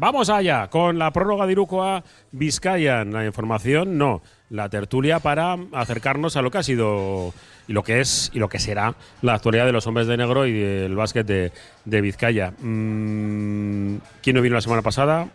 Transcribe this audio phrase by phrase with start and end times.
[0.00, 2.02] Vamos allá con la prórroga de Irukoa
[2.32, 3.04] Vizcaya.
[3.04, 4.22] La información, no.
[4.48, 7.34] La tertulia para acercarnos a lo que ha sido
[7.68, 10.46] y lo que es y lo que será la actualidad de los hombres de negro
[10.46, 11.52] y del básquet de,
[11.84, 12.54] de Vizcaya.
[12.60, 15.28] Mm, ¿Quién no vino la semana pasada?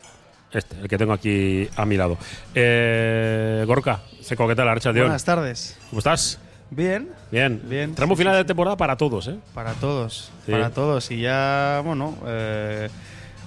[0.52, 2.18] Este, el que tengo aquí a mi lado.
[2.56, 5.06] Eh, Gorka, Seco, ¿qué tal, Archaldeón?
[5.06, 5.78] Buenas tardes.
[5.92, 6.40] ¿Cómo estás?
[6.72, 7.10] Bien.
[7.32, 7.62] Bien.
[7.66, 7.94] Bien.
[7.94, 9.38] Tramo final de temporada para todos, ¿eh?
[9.54, 10.32] Para todos.
[10.50, 11.12] Para todos.
[11.12, 12.90] Y ya, bueno, eh,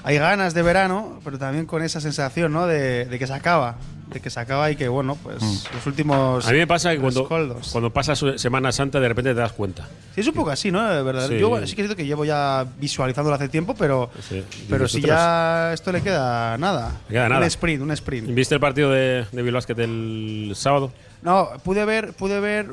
[0.09, 2.67] hay ganas de verano, pero también con esa sensación, ¿no?
[2.67, 3.77] De, de que se acaba.
[4.07, 5.37] De que se acaba y que, bueno, pues
[5.75, 6.47] los últimos.
[6.47, 6.49] Mm.
[6.49, 9.87] A mí me pasa que cuando, cuando pasa Semana Santa de repente te das cuenta.
[10.15, 10.83] Sí, es un poco así, ¿no?
[10.89, 11.29] De verdad.
[11.29, 11.39] Sí.
[11.39, 14.43] Yo sí que siento que llevo ya visualizándolo hace tiempo, pero, Sí.
[14.71, 16.93] pero si ya esto le queda nada.
[17.09, 17.43] Le queda nada.
[17.43, 18.29] Un sprint, un sprint.
[18.35, 20.91] ¿Viste el partido de, de Bilbao el sábado?
[21.21, 22.69] No, pude ver, pude ver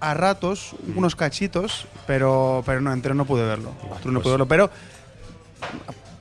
[0.00, 3.72] a ratos unos cachitos, pero, pero no, entero no pude verlo.
[3.82, 4.70] Entero no pues- pude verlo, pero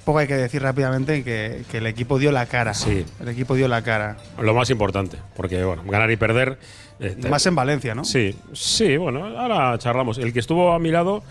[0.05, 2.73] poco hay que decir rápidamente que, que el equipo dio la cara.
[2.73, 3.05] Sí.
[3.20, 4.18] El equipo dio la cara.
[4.40, 6.57] Lo más importante, porque bueno, ganar y perder.
[6.99, 8.04] eh, te- Más en Valencia, ¿no?
[8.04, 10.18] Sí, sí, bueno, ahora charlamos.
[10.18, 11.24] El que estuvo a mi lado,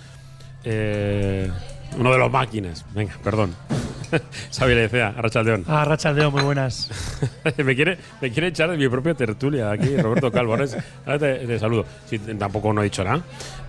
[0.64, 1.50] eh,
[1.98, 3.54] uno de los máquinas, venga, perdón.
[4.52, 5.64] Xavi Lecea, Arrachaldeón.
[5.68, 6.90] Ah, Rachaldeón, muy buenas.
[7.64, 10.52] me, quiere, me quiere echar de mi propia tertulia aquí, Roberto Calvo.
[10.52, 10.76] Ahora, es-
[11.06, 11.84] ahora te, te saludo.
[12.06, 13.22] Sí, tampoco no he dicho nada.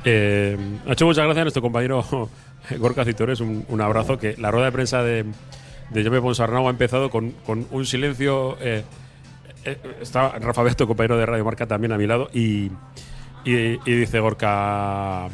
[0.04, 0.58] Eh,
[0.88, 2.30] ha hecho muchas gracias a nuestro compañero
[2.78, 3.40] Gorka Citores.
[3.40, 4.18] Un, un abrazo.
[4.18, 5.26] Que la rueda de prensa de,
[5.90, 8.58] de Jaume Ponsarnau ha empezado con, con un silencio.
[8.62, 8.84] eh,
[9.64, 12.30] eh, estaba Rafa Beto, compañero de Radio Marca, también a mi lado.
[12.34, 12.72] Y,
[13.46, 15.28] y, dice Gorka.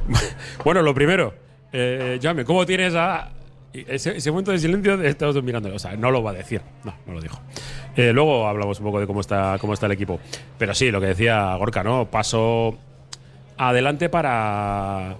[0.64, 1.34] bueno, lo primero,
[1.72, 3.30] eh, Jaume, ¿cómo tienes a.?
[3.72, 5.74] Ese, ese momento de silencio estamos mirando.
[5.74, 6.60] O sea, no lo va a decir.
[6.84, 7.40] No, no lo dijo.
[7.96, 10.20] Eh, luego hablamos un poco de cómo está, cómo está el equipo.
[10.58, 12.04] Pero sí, lo que decía Gorka, ¿no?
[12.10, 12.76] Paso
[13.56, 15.16] adelante para,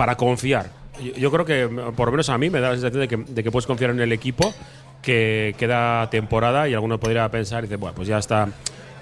[0.00, 0.70] para confiar.
[0.98, 3.16] Yo, yo creo que, por lo menos a mí, me da la sensación de que,
[3.18, 4.54] de que puedes confiar en el equipo,
[5.02, 8.48] que queda temporada y alguno podría pensar y dice, bueno, pues ya está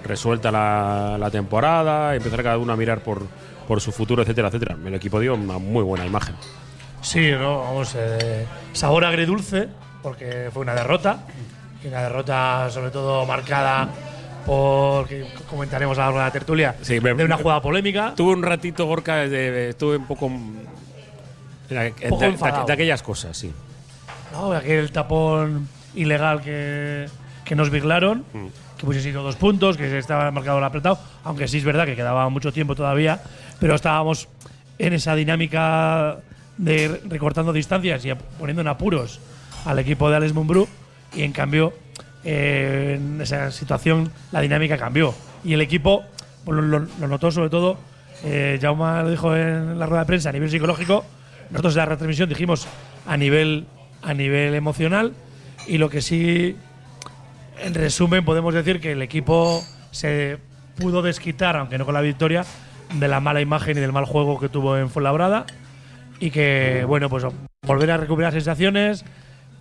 [0.05, 3.23] resuelta la, la temporada, empezar cada uno a mirar por,
[3.69, 4.77] por su futuro, etcétera, etcétera.
[4.85, 6.35] El equipo dio una muy buena imagen.
[7.01, 9.69] Sí, no, vamos, eh, sabor agridulce,
[10.03, 11.21] porque fue una derrota.
[11.85, 13.89] Y una derrota, sobre todo, marcada
[14.45, 18.15] por, que comentaremos a lo largo de la tertulia, Sí, de una jugada polémica.
[18.17, 20.29] Tuve un ratito, Gorka, de- estuve un poco.
[21.69, 22.67] De, poco de- de- enfadado.
[22.67, 23.53] de aquellas cosas, sí.
[24.33, 24.53] ¿no?
[24.53, 27.07] Aquel tapón ilegal que,
[27.45, 28.25] que nos viglaron,
[28.77, 31.97] que hubiese sido dos puntos, que estaba marcado el apretado, aunque sí es verdad que
[31.97, 33.21] quedaba mucho tiempo todavía,
[33.59, 34.29] pero estábamos
[34.79, 36.19] en esa dinámica
[36.57, 39.21] de re- recortando distancias y poniendo en apuros
[39.65, 40.69] al equipo de Alex Mumbrú,
[41.15, 41.73] y en cambio,
[42.25, 45.15] eh, en esa situación, la dinámica cambió.
[45.45, 46.05] Y el equipo
[46.45, 47.77] pues, lo, lo- lo notó sobre todo,
[48.25, 51.05] eh, Jaume lo dijo en la rueda de prensa, a nivel psicológico,
[51.51, 52.67] nosotros en la retransmisión dijimos
[53.07, 53.67] a nivel,
[54.03, 55.15] a nivel emocional,
[55.67, 56.57] y lo que sí,
[57.61, 60.39] en resumen, podemos decir que el equipo se
[60.77, 62.45] pudo desquitar, aunque no con la victoria,
[62.95, 65.47] de la mala imagen y del mal juego que tuvo en Fuenlabrada,
[66.21, 67.25] y que, bueno, pues
[67.67, 69.05] volver a recuperar sensaciones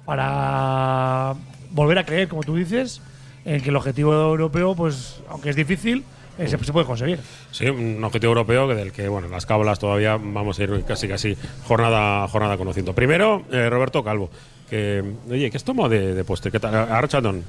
[0.05, 1.35] para
[1.71, 3.01] volver a creer, como tú dices,
[3.45, 6.03] en que el objetivo europeo, pues, aunque es difícil,
[6.37, 7.19] se, se puede conseguir.
[7.51, 11.07] Sí, un objetivo europeo que del que, bueno, las cábalas todavía vamos a ir casi
[11.07, 11.35] casi
[11.67, 12.93] jornada, jornada conociendo.
[12.93, 14.29] Primero, eh, Roberto Calvo,
[14.69, 16.51] que, oye, ¿qué has tomado de, de postre?
[16.51, 16.75] ¿Qué tal?
[16.75, 17.43] Archandon,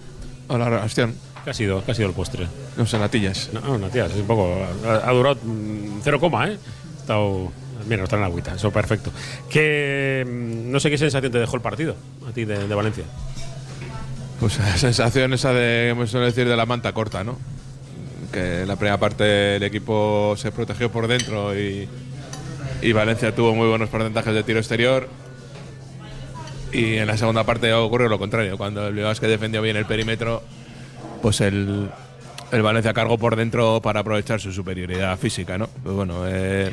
[0.51, 1.15] Hola, Bastián.
[1.45, 2.47] ¿qué ha sido, qué ha sido el postre?
[2.77, 3.51] No sé, natillas.
[3.53, 4.57] No, no, tía, es un poco.
[4.87, 6.57] Ha, ha durado mm, cero coma, ¿eh?
[6.97, 7.53] Ha estado.
[7.87, 9.13] Mira, está en la agüita, eso perfecto.
[9.51, 11.97] Que mm, no sé qué sensación te dejó el partido
[12.27, 13.05] a ti de, de Valencia.
[14.41, 17.39] Pues la sensación esa de, como se suele decir, de la manta corta, ¿no?
[18.33, 21.89] Que en la primera parte el equipo se protegió por dentro y,
[22.93, 25.09] Valencia tuvo muy buenos porcentajes de tiro exterior.
[26.73, 28.59] Y en la segunda parte ocurrió lo contrario.
[28.59, 30.43] Cuando el Bilbao que defendió bien el perímetro,
[31.23, 31.89] pues el,
[32.53, 35.69] el Valencia cargó por dentro para aprovechar su superioridad física, ¿no?
[35.83, 36.73] Pues bueno, eh,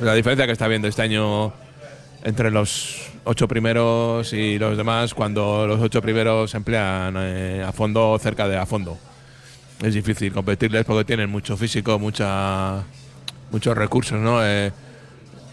[0.00, 1.52] la diferencia que está viendo este año
[2.24, 7.72] entre los ocho primeros y los demás, cuando los ocho primeros se emplean eh, a
[7.72, 8.98] fondo cerca de a fondo.
[9.82, 12.82] Es difícil competirles porque tienen mucho físico, mucha,
[13.50, 14.44] muchos recursos, ¿no?
[14.44, 14.72] Eh,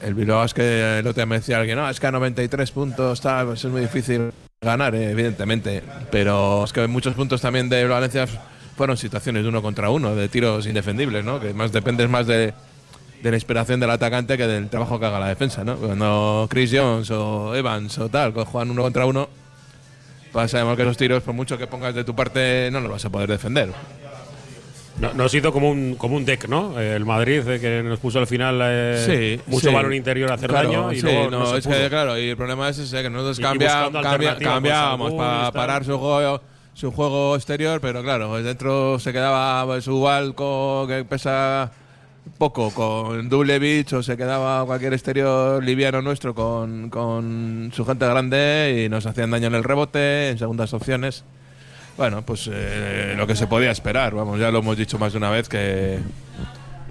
[0.02, 3.22] el Bilbao que el otro día me decía alguien, no, es que a 93 puntos
[3.22, 4.32] tal, pues es muy difícil
[4.62, 5.84] ganar, eh, evidentemente.
[6.12, 8.28] Pero es que muchos puntos también de Valencia
[8.76, 11.40] fueron situaciones de uno contra uno, de tiros indefendibles, ¿no?
[11.40, 12.54] Que más dependes más de,
[13.22, 15.76] la inspiración del atacante que del trabajo que haga la defensa, ¿no?
[15.76, 19.30] Cuando Chris Jones o Evans o tal que juegan uno contra uno,
[20.32, 23.06] pues sabemos que esos tiros, por mucho que pongas de tu parte, no los vas
[23.06, 23.72] a poder defender.
[25.00, 26.80] No- Nos hizo como un, como un deck, ¿no?
[26.80, 29.04] Eh, El Madrid eh, que nos puso al final eh,
[29.46, 29.74] Sí, mucho sí.
[29.76, 32.38] balón interior a hacer Claro, daño y sí, luego no, es que claro, y el
[32.38, 34.38] problema es ese, que nosotros cambia- cambia-
[34.98, 36.42] pues, para algún y parar su juego,
[36.76, 41.72] su juego exterior, pero claro, pues dentro se quedaba pues, su Balco que pesa
[42.38, 48.84] poco con Dublevich o se quedaba cualquier exterior liviano nuestro con, con su gente grande
[48.86, 51.26] y nos hacían daño en el rebote, en segundas opciones.
[51.98, 55.18] Bueno, pues eh, lo que se podía esperar, vamos, ya lo hemos dicho más de
[55.20, 56.00] una vez que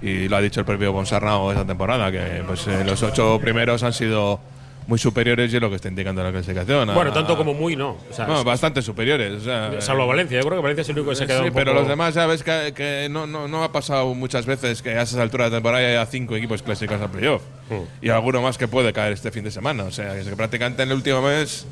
[0.01, 3.83] y lo ha dicho el propio Bonsarnau esta temporada, que pues eh, los ocho primeros
[3.83, 4.39] han sido
[4.85, 6.89] muy superiores y es lo que está indicando la clasificación.
[6.89, 7.91] a- Bueno, tanto como muy no.
[7.91, 9.31] O sea, Bueno, bastante superiores.
[9.33, 10.37] o sea, salvo Valencia.
[10.41, 11.79] Yo creo que Valencia es el único que se ha quedado Sí, un pero poco-
[11.79, 15.01] los demás ya ves que, que no, no, no ha pasado muchas veces que a
[15.03, 17.41] esas alturas de temporada haya cinco equipos clasificados al playoff.
[17.69, 18.05] Mm.
[18.05, 19.83] Y alguno más que puede caer este fin de semana.
[19.85, 21.65] O sea, que prácticamente en el último mes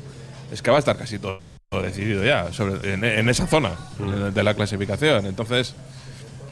[0.50, 1.38] es que va a estar casi todo
[1.80, 5.24] decidido ya sobre, en, en esa zona de, de la clasificación.
[5.26, 5.74] Entonces,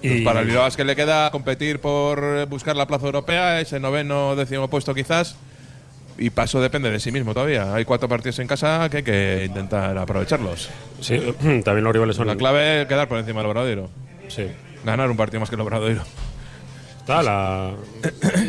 [0.00, 4.34] pues para el Bilbao que le queda competir por buscar la plaza europea, ese noveno
[4.36, 5.36] décimo puesto quizás.
[6.18, 7.74] Y paso depende de sí mismo todavía.
[7.74, 10.68] Hay cuatro partidos en casa que hay que intentar aprovecharlos.
[11.00, 11.18] Sí,
[11.64, 13.88] también los rivales son La clave es quedar por encima del Obradoiro.
[14.28, 14.46] Sí.
[14.84, 16.02] Ganar un partido más que el Obradoiro.
[17.10, 17.68] Está la,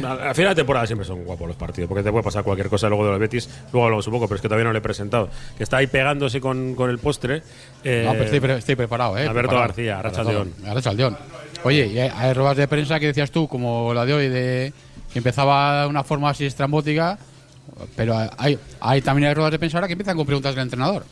[0.07, 2.69] a- al final de temporada siempre son guapos los partidos, porque te puede pasar cualquier
[2.69, 3.49] cosa luego de los Betis.
[3.71, 5.29] Luego hablamos un poco, pero es que todavía no le he presentado.
[5.57, 7.41] Que está ahí pegándose con, con el postre.
[7.83, 9.21] eh, No, pero estoy, pre- estoy preparado, ¿eh?
[9.21, 9.67] Alberto Preparado.
[9.67, 10.53] García, Arrachaldeón.
[10.65, 11.17] Arrachaldeón.
[11.63, 14.73] Oye, y hay, ruedas de prensa que decías tú, como la de hoy, de
[15.13, 17.17] que empezaba de una forma así estrambótica,
[17.95, 21.03] pero hay, hay también hay ruedas de prensa ahora que empiezan con preguntas del entrenador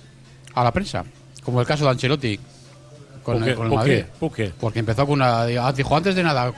[0.55, 1.03] a la prensa,
[1.43, 2.39] como el caso de Ancelotti
[3.23, 3.49] con, ¿Por qué?
[3.51, 3.91] el, con el ¿Por qué?
[3.91, 4.05] Madrid.
[4.19, 4.51] ¿Por qué?
[4.59, 5.41] Porque empezó con una.
[5.41, 6.51] ah, Dijo, antes de nada,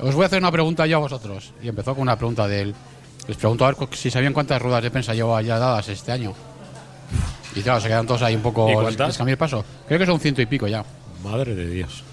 [0.00, 1.52] os voy a hacer una pregunta yo a vosotros.
[1.62, 2.74] Y empezó con una pregunta de él.
[3.26, 6.32] Les preguntó a ver si sabían cuántas ruedas de prensa llevaba ya dadas este año.
[7.54, 8.68] Y claro, se quedan todos ahí un poco.
[8.70, 8.74] ¿Y
[9.30, 9.64] el paso.
[9.86, 10.84] Creo que son ciento y pico ya.
[11.24, 12.04] Madre de Dios.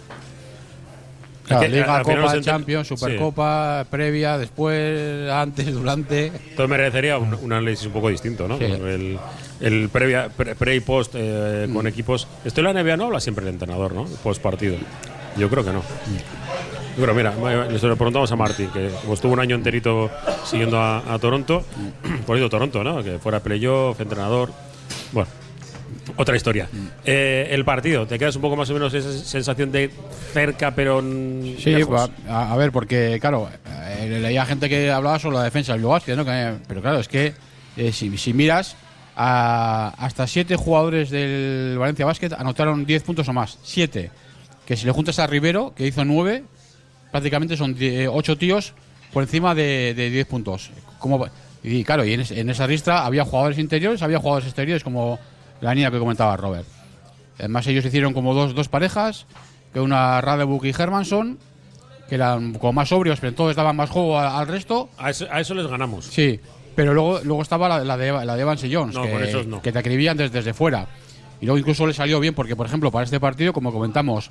[1.46, 6.28] Claro, Es que, Liga, Copa, Champions, Supercopa, previa, después, antes, durante.
[6.28, 8.58] Entonces merecería un, un análisis un poco distinto, ¿no?
[8.58, 8.64] Sí.
[8.64, 9.20] El,
[9.62, 11.74] el previa, pre, pre y post eh, Mm.
[11.74, 12.28] con equipos.
[12.44, 14.06] Esto en la NBA no habla siempre el entrenador, ¿no?
[14.24, 14.76] Post partido.
[15.38, 15.82] Yo creo que no.
[15.82, 16.45] Yo
[17.04, 17.34] creo, mira,
[17.80, 20.10] se lo preguntamos a Martín, que estuvo un año enterito
[20.46, 21.64] siguiendo a, a Toronto,
[22.26, 23.04] por eso Toronto, ¿no?
[23.04, 24.52] Que fuera playoff, entrenador.
[25.12, 25.30] Bueno,
[26.18, 26.70] otra historia.
[27.04, 29.90] Eh, el partido, ¿te quedas un poco más o menos esa sensación de
[30.34, 31.02] cerca, pero.
[31.02, 32.10] Sí, lejos?
[32.30, 33.50] a, a ver, porque, claro,
[33.98, 36.24] eh, leía gente que hablaba sobre la defensa del Basket, ¿no?
[36.26, 37.34] Que- pero claro, es que
[37.78, 38.76] eh, si, si miras,
[39.16, 43.58] a- hasta siete jugadores del Valencia Basket anotaron 10 puntos o más.
[43.64, 44.12] Siete.
[44.66, 46.44] Que si le juntas a Rivero, que hizo nueve,
[47.16, 48.74] prácticamente son die- ocho tíos
[49.14, 50.70] por encima de, de 10 puntos.
[51.00, 51.26] Como,
[51.64, 55.18] y claro, y en, es- en esa ristra había jugadores interiores, había jugadores exteriores, como
[55.62, 56.68] la niña que comentaba Robert.
[57.40, 59.28] Además, ellos hicieron como dos, dos parejas,
[59.74, 61.38] que una Radebuk y Hermanson,
[62.10, 64.90] que eran como más sobrios, pero entonces daban más juego al resto.
[64.98, 66.04] A eso, a eso les ganamos.
[66.06, 66.40] Sí,
[66.76, 69.62] pero luego, luego estaba la, la de, la de Evans y Jones, que, no.
[69.62, 70.88] que te acribían desde, desde fuera.
[71.40, 74.30] Y luego incluso le salió bien, porque por ejemplo, para este partido, como comentamos,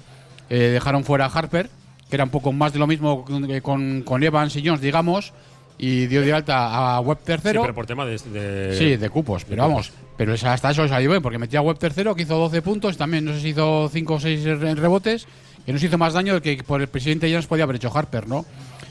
[0.50, 1.69] eh, dejaron fuera a Harper,
[2.09, 3.25] que era un poco más de lo mismo
[3.62, 5.33] con, con Evans y Jones, digamos,
[5.79, 7.62] y dio de alta a Web Sí, tercero.
[7.62, 8.17] pero por tema de.
[8.19, 9.93] de- Sí, de cupos, pero vamos.
[10.17, 13.25] Pero hasta eso salió bien, porque metía a Web tercero, que hizo 12 puntos, también
[13.25, 14.45] no sé si hizo 5 o 6
[14.79, 15.27] rebotes,
[15.67, 18.29] que nos hizo más daño del que por el presidente nos podía haber hecho Harper,
[18.29, 18.45] ¿no?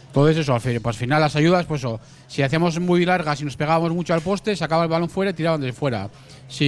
[0.08, 3.40] Entonces eso, al, fin- pues, al final las ayudas, pues eso, si hacíamos muy largas
[3.42, 6.10] y nos pegábamos mucho al poste, sacaba el balón fuera y tiraban desde fuera.
[6.50, 6.66] Si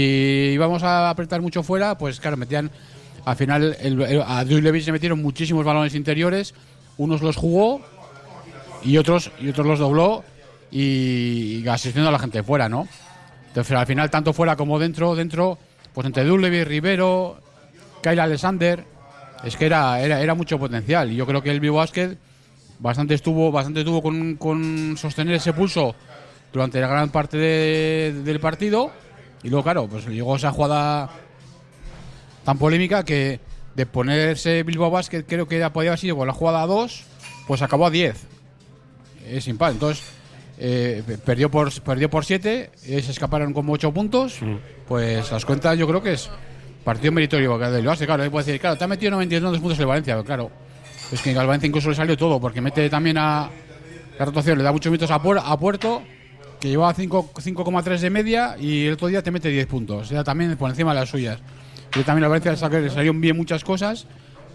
[0.53, 2.71] íbamos a apretar mucho fuera, pues claro, metían,
[3.25, 6.53] al final el- el- a Drew Levis le metieron muchísimos balones interiores,
[6.97, 7.81] unos los jugó
[8.83, 10.23] y otros, y otros los dobló
[10.71, 12.87] y, y asistiendo a la gente de fuera, ¿no?
[13.47, 15.57] Entonces, al final, tanto fuera como dentro, dentro,
[15.93, 17.39] pues entre Dullevi, Rivero,
[18.03, 18.83] Kyle Alexander,
[19.43, 21.11] es que era, era, mucho potencial.
[21.11, 22.17] Y yo creo que el Basket
[22.79, 25.95] bastante estuvo, bastante tuvo con, con sostener ese pulso
[26.51, 28.91] durante la gran parte de- del partido.
[29.43, 31.09] Y luego, claro, pues llegó esa jugada
[32.45, 33.39] tan polémica que
[33.75, 37.03] de ponerse Bilbao Basket creo que ya podía haber sido con la jugada a 2,
[37.47, 38.15] pues acabó a 10.
[39.27, 39.71] Es impar.
[39.73, 40.03] Entonces,
[40.57, 44.39] eh, pe- perdió por perdió por 7, se escaparon como 8 puntos.
[44.87, 46.29] Pues las cuentas yo creo que es
[46.83, 48.05] partido meritorio del Basket.
[48.05, 50.51] Claro, ahí puede decir, claro, te ha metido 92 puntos el Valencia, pero claro.
[51.11, 53.49] Es que al Valencia incluso le salió todo, porque mete también a
[54.17, 56.01] la rotación, le da muchos minutos a, Puer- a Puerto,
[56.59, 60.09] que llevaba 5 5,3 de media y el otro día te mete 10 puntos.
[60.09, 61.39] Ya también por encima de las suyas.
[61.95, 64.05] Pero también a Valencia le salieron bien muchas cosas.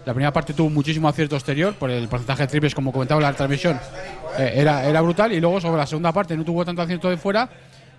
[0.05, 3.23] La primera parte tuvo muchísimo acierto exterior, por el porcentaje de triples, como comentaba en
[3.27, 3.77] la transmisión,
[4.37, 5.31] eh, era, era brutal.
[5.33, 7.49] Y luego sobre la segunda parte no tuvo tanto acierto de fuera,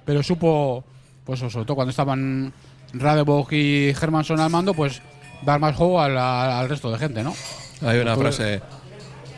[0.04, 0.82] pero supo,
[1.24, 2.52] pues sobre todo cuando estaban
[2.94, 5.02] Radebog y Hermanson al mando, pues
[5.42, 7.34] dar más juego a la- al resto de gente, ¿no?
[7.84, 8.62] Hay una frase,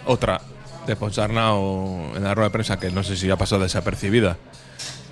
[0.07, 0.41] otra,
[0.87, 4.37] de Ponsarnau en la rueda de prensa que no sé si ha pasado desapercibida.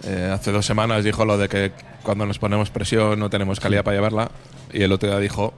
[0.04, 3.84] Eh, hace dos semanas dijo lo de que cuando nos ponemos presión no tenemos calidad
[3.84, 4.30] para llevarla.
[4.72, 5.54] Y el otro día dijo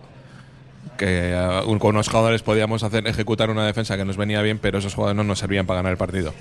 [0.98, 4.78] que eh, con unos jugadores podíamos hacer ejecutar una defensa que nos venía bien, pero
[4.78, 6.34] esos jugadores no nos servían para ganar el partido.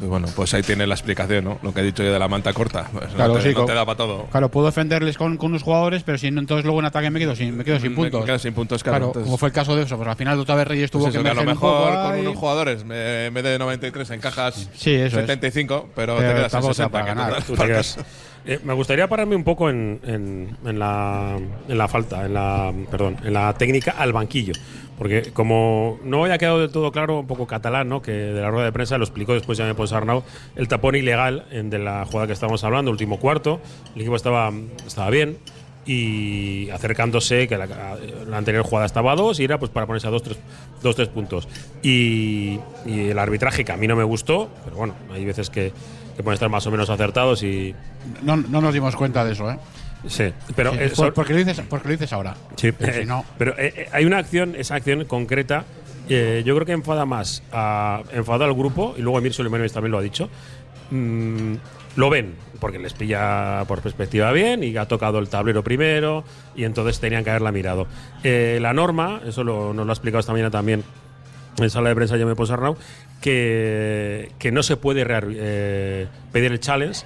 [0.00, 1.58] Pues bueno, pues ahí tiene la explicación, ¿no?
[1.62, 2.88] Lo que he dicho yo de la manta corta.
[2.90, 4.24] Pues Claro, no, te, sí, no co- te da para todo.
[4.30, 7.18] Claro, puedo defenderles con, con unos jugadores, pero si no, entonces luego en ataque me
[7.20, 8.24] quedo sin, me quedo sin Me puntos.
[8.24, 8.96] quedas sin puntos, claro.
[8.96, 11.02] Claro, entonces- como fue el caso de eso, pues al final otra vez Reyes tuvo
[11.02, 13.44] Pues que eso, que a lo un mejor poco con unos jugadores me- en vez
[13.44, 15.26] de 93 encajas Sí, eso es.
[15.26, 17.42] 75, pero, Pero te quedas en tampoco te da 60 para ganar.
[17.42, 17.54] Tú.
[18.46, 21.36] Eh, me gustaría pararme un poco en, en- en la,
[21.68, 24.54] en la falta, en la, perdón, en la técnica al banquillo.
[25.00, 28.02] Porque como no había quedado del todo claro, un poco catalán, ¿no?
[28.02, 30.22] que de la rueda de prensa lo explicó después ya me Arnau,
[30.56, 33.60] el tapón ilegal de la jugada que estábamos hablando, último cuarto,
[33.94, 34.52] el equipo estaba,
[34.86, 35.38] estaba bien
[35.86, 37.96] y acercándose, que la,
[38.28, 40.38] la anterior jugada estaba a dos y era pues para ponerse a dos, tres,
[40.82, 41.48] dos, tres puntos.
[41.82, 45.72] Y, y el arbitraje que a mí no me gustó, pero bueno, hay veces que,
[46.14, 47.74] que pueden estar más o menos acertados y,
[48.20, 49.58] No, no nos dimos cuenta de eso, ¿eh?
[50.06, 52.34] Sí, pero Sí, eh, por- porque, lo dices, porque lo dices ahora.
[52.56, 55.64] sí, Pero si eh, no- pero, eh, eh, hay una acción, esa acción concreta,
[56.08, 59.98] yo creo que enfada más, a, enfada al grupo y luego Emir Sulemanovic también lo
[59.98, 60.28] ha dicho.
[60.90, 61.54] mm,
[61.96, 66.24] lo ven porque les pilla por perspectiva bien y ha tocado el tablero primero
[66.56, 67.86] y entonces tenían que haberla mirado.
[68.24, 70.82] La norma, eso lo, nos lo ha explicado esta mañana también
[71.58, 72.76] en sala de prensa Jaime Posarnau,
[73.20, 75.04] que, que no se puede
[76.32, 77.02] pedir el challenge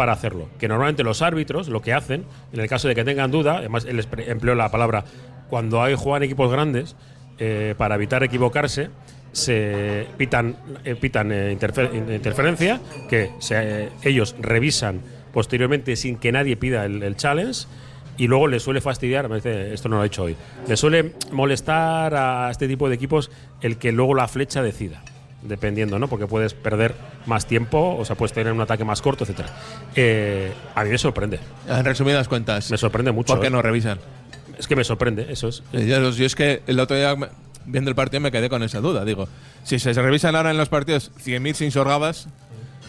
[0.00, 0.48] para hacerlo.
[0.58, 3.84] Que normalmente los árbitros lo que hacen, en el caso de que tengan duda, además
[3.84, 5.04] él empleó la palabra,
[5.50, 6.96] cuando hay juegan equipos grandes,
[7.38, 8.88] eh, para evitar equivocarse,
[9.32, 12.80] se pitan, eh, pitan eh, interfer- in- interferencia,
[13.10, 13.30] que
[14.02, 15.02] ellos revisan
[15.34, 17.66] posteriormente sin que nadie pida el, el challenge.
[18.16, 21.12] Y luego le suele fastidiar, me dice, esto no lo he hecho hoy, le suele
[21.30, 23.30] molestar a este tipo de equipos
[23.60, 25.02] el que luego la flecha decida,
[25.42, 26.08] dependiendo, ¿no?
[26.08, 26.94] Porque puedes perder
[27.26, 29.48] más tiempo, o sea, puedes tener un ataque más corto, etcétera.
[29.94, 33.32] Eh, a mí me sorprende, En resumidas cuentas, me sorprende mucho.
[33.32, 33.50] ¿por qué ¿eh?
[33.50, 33.98] no revisan?
[34.58, 35.62] Es que me sorprende, eso es.
[35.72, 37.28] Eh, Yo, yo es que el otro día, me-
[37.64, 39.04] viendo el partido, me quedé con esa duda.
[39.04, 39.28] Digo,
[39.64, 42.28] si se revisan ahora en los partidos 100.000 sin sorgabas,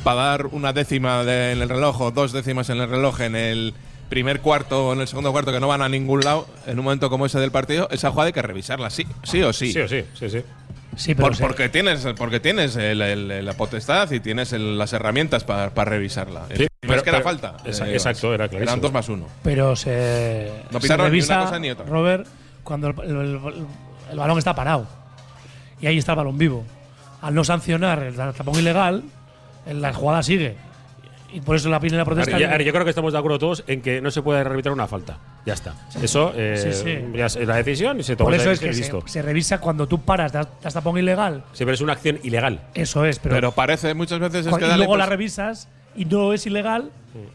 [0.04, 3.36] para dar una décima de- en el reloj o dos décimas en el reloj en
[3.36, 3.74] el
[4.10, 6.84] primer cuarto o en el segundo cuarto que no van a ningún lado, en un
[6.84, 9.72] momento como ese del partido, esa jugada hay que revisarla, sí, sí o sí.
[9.72, 10.42] Sí o sí, sí, sí.
[10.96, 14.78] Sí, pero Por- se- porque tienes, porque tienes el- el- la potestad y tienes el-
[14.78, 16.44] las herramientas para revisarla.
[16.56, 17.58] Sí, no pero- es que era pero- falta.
[17.66, 18.82] eh, exacto, era Eran clarísimo.
[18.82, 19.28] dos más uno.
[19.44, 21.86] pero se, No se pitaron ni una revisa, cosa ni otra.
[21.86, 22.28] Robert,
[22.64, 23.66] cuando el, el- el-
[24.12, 24.86] el balón está parado.
[25.80, 26.66] Y ahí está el balón vivo.
[27.22, 29.04] Al no sancionar el tapón ilegal,
[29.66, 30.56] la jugada sigue.
[31.34, 32.32] Y por eso la pide la protesta.
[32.32, 34.40] Ahora, ya- ahora, yo creo que estamos de acuerdo todos en que no se puede
[34.42, 35.18] arbitrar una falta.
[35.46, 35.74] Ya está.
[36.02, 37.18] Eso eh, Sí, sí.
[37.18, 39.88] ya es la decisión y se toma por eso es que se, se revisa cuando
[39.88, 41.44] tú paras, das tapón ilegal.
[41.54, 42.62] Siempre es una acción ilegal.
[42.74, 45.68] Eso es, pero, Pero, parece muchas veces es que y la luego la impresión- revisas
[45.96, 46.90] y no es ilegal,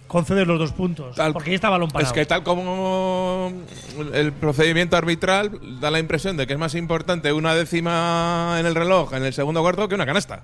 [0.06, 1.14] concedes los dos puntos.
[1.16, 2.06] Tal- porque ahí está balón parado.
[2.06, 3.52] Es que tal como
[4.14, 8.74] el procedimiento arbitral da la impresión de que es más importante una décima en el
[8.74, 10.42] reloj en el segundo cuarto que una canasta.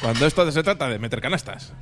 [0.00, 1.72] Cuando esto se trata de meter canastas.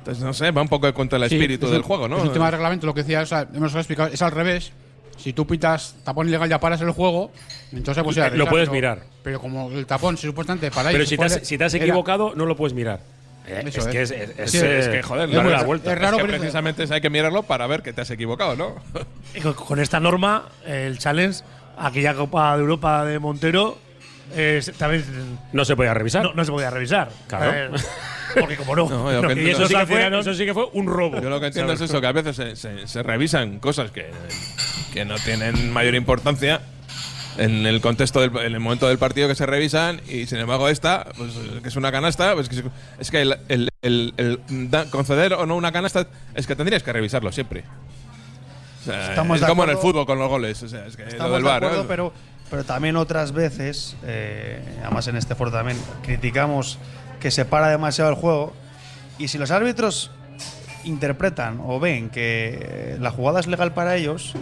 [0.00, 2.18] Entonces, no sé, va un poco contra el Sí, espíritu es del el- juego, ¿no?
[2.18, 4.72] es el tema de reglamento, lo que decía, o sea, hemos explicado, es al revés.
[5.18, 7.30] Si tú pitas tapón ilegal ya paras el juego,
[7.72, 9.02] entonces pues, Eh, lo puedes mirar.
[9.22, 12.32] Pero como el tapón supuestamente para Pero si te, has, si te has era- equivocado,
[12.34, 13.00] no lo puedes mirar.
[13.46, 13.86] Eh, es, es.
[13.88, 15.92] que es, es, es, Sí, es que, joder, darle es la vuelta.
[15.92, 18.76] es raro, Es que precisamente hay que mirarlo para ver que te has equivocado, ¿no?
[19.34, 21.40] Y con, esta norma, el challenge,
[21.76, 23.76] aquella Copa de Europa de Montero,
[24.34, 25.04] eh, también
[25.52, 26.22] No se podía revisar.
[26.22, 27.10] no, no se podía revisar.
[27.26, 27.72] Claro.
[28.38, 28.88] Porque como no.
[28.88, 31.20] No, yo no, que y eso sí que fue, eso sí que fue un robo.
[31.20, 34.10] Yo lo que entiendo es eso, que a veces se, se- se revisan cosas que,
[34.92, 36.60] que no tienen mayor importancia
[37.38, 40.68] en el contexto, del, en el momento del partido que se revisan y sin embargo
[40.68, 41.30] esta, pues,
[41.62, 42.62] que es una canasta, pues que
[42.98, 46.82] es, que el, el- el- el da- conceder o no una canasta es que tendrías
[46.82, 47.64] que revisarlo siempre.
[48.80, 49.92] O sea, Estamos es de como en el acuerdo.
[49.92, 50.62] fútbol con los goles.
[50.62, 51.86] O sea, es que lo Estamos del de VAR, acuerdo, ¿eh?
[51.88, 52.12] pero,
[52.50, 56.78] pero también otras veces, eh, además en este foro también, criticamos
[57.20, 58.52] que se para demasiado el juego.
[59.18, 60.10] Y si los árbitros
[60.84, 64.32] interpretan o ven que la jugada es legal para ellos,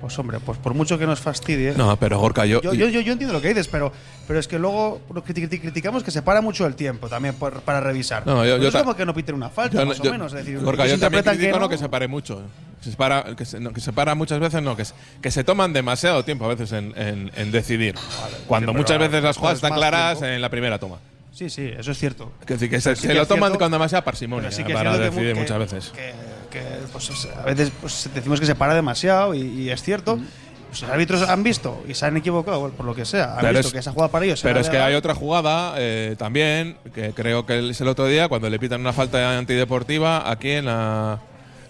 [0.00, 1.74] pues hombre, pues por mucho que nos fastidie.
[1.76, 3.92] No, pero Gorka, yo, Yo, yo, yo, yo entiendo lo que dices, pero,
[4.26, 8.26] pero es que luego criticamos que se para mucho el tiempo también por- para revisar.
[8.26, 10.32] No, yo- es como que no piten una falta, más o menos.
[10.32, 12.42] Es decir, Gorka, yo también critico que no que se pare mucho.
[12.82, 15.30] Que se, para, que, se, no, que se para muchas veces, no, que, se- que
[15.30, 17.94] se toman demasiado tiempo a veces en, en- en decidir.
[18.48, 20.34] cuando pero muchas veces las jugadas están claras tiempo.
[20.34, 20.96] en la primera toma.
[21.32, 22.30] Sí, sí, eso es cierto.
[22.42, 24.64] Es decir, que se, Pero sí se que lo toman cierto- con demasiada parsimonia sí
[24.64, 25.88] que para que decidir que- muchas veces.
[25.90, 26.12] Que,
[26.50, 26.62] que,
[26.92, 30.18] pues, a veces pues, decimos que se para demasiado y, y es cierto.
[30.72, 33.52] Si los árbitros han visto y se han equivocado, por lo que sea, han Pero
[33.52, 36.76] visto es- que esa jugada para ellos Pero es que hay otra jugada eh, también,
[36.94, 40.66] que creo que es el otro día, cuando le pitan una falta antideportiva aquí en
[40.66, 41.18] la.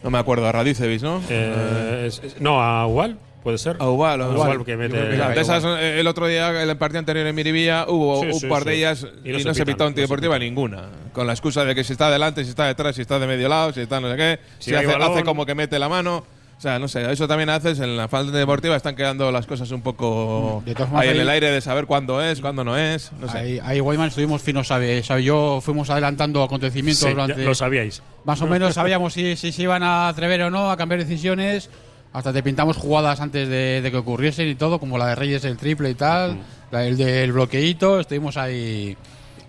[0.04, 1.21] No me acuerdo, a Radicevis, ¿no?
[1.28, 3.76] Eh, es- es- no, a Ugal, puede ser.
[3.80, 4.64] A Ubal, o- Igual, Ubal.
[4.64, 4.96] que mete.
[5.34, 5.78] que esas, igual.
[5.80, 8.62] eh, el otro día, en el partido anterior en Miribilla, hubo Sí, un sí, par
[8.62, 8.68] sí.
[8.70, 10.46] de ellas Y y no no, se se pitó no antideportiva pitan.
[10.49, 10.82] ninguna.
[11.12, 13.49] Con la excusa de que si está delante, si está detrás, si está de medio
[13.49, 16.25] lado, si está no sé qué, Si si hace, hace como que mete la mano.
[16.58, 19.68] O sea, no sé, eso también haces en la falta deportiva, están quedando las cosas
[19.72, 23.11] un poco De todas ahí en el aire de saber cuándo es, cuándo no es.
[23.20, 23.37] No sé.
[23.37, 27.44] Ahí, ahí Guayman estuvimos finos, sabe, sabe yo, fuimos adelantando acontecimientos Sí, durante.
[27.44, 28.00] lo sabíais.
[28.25, 31.68] Más o menos sabíamos si, si se iban a atrever o no a cambiar decisiones.
[32.12, 35.45] Hasta te pintamos jugadas antes de, de que ocurriesen y todo, como la de Reyes
[35.45, 36.38] el triple y tal,
[36.73, 38.97] el del bloqueíto, estuvimos ahí.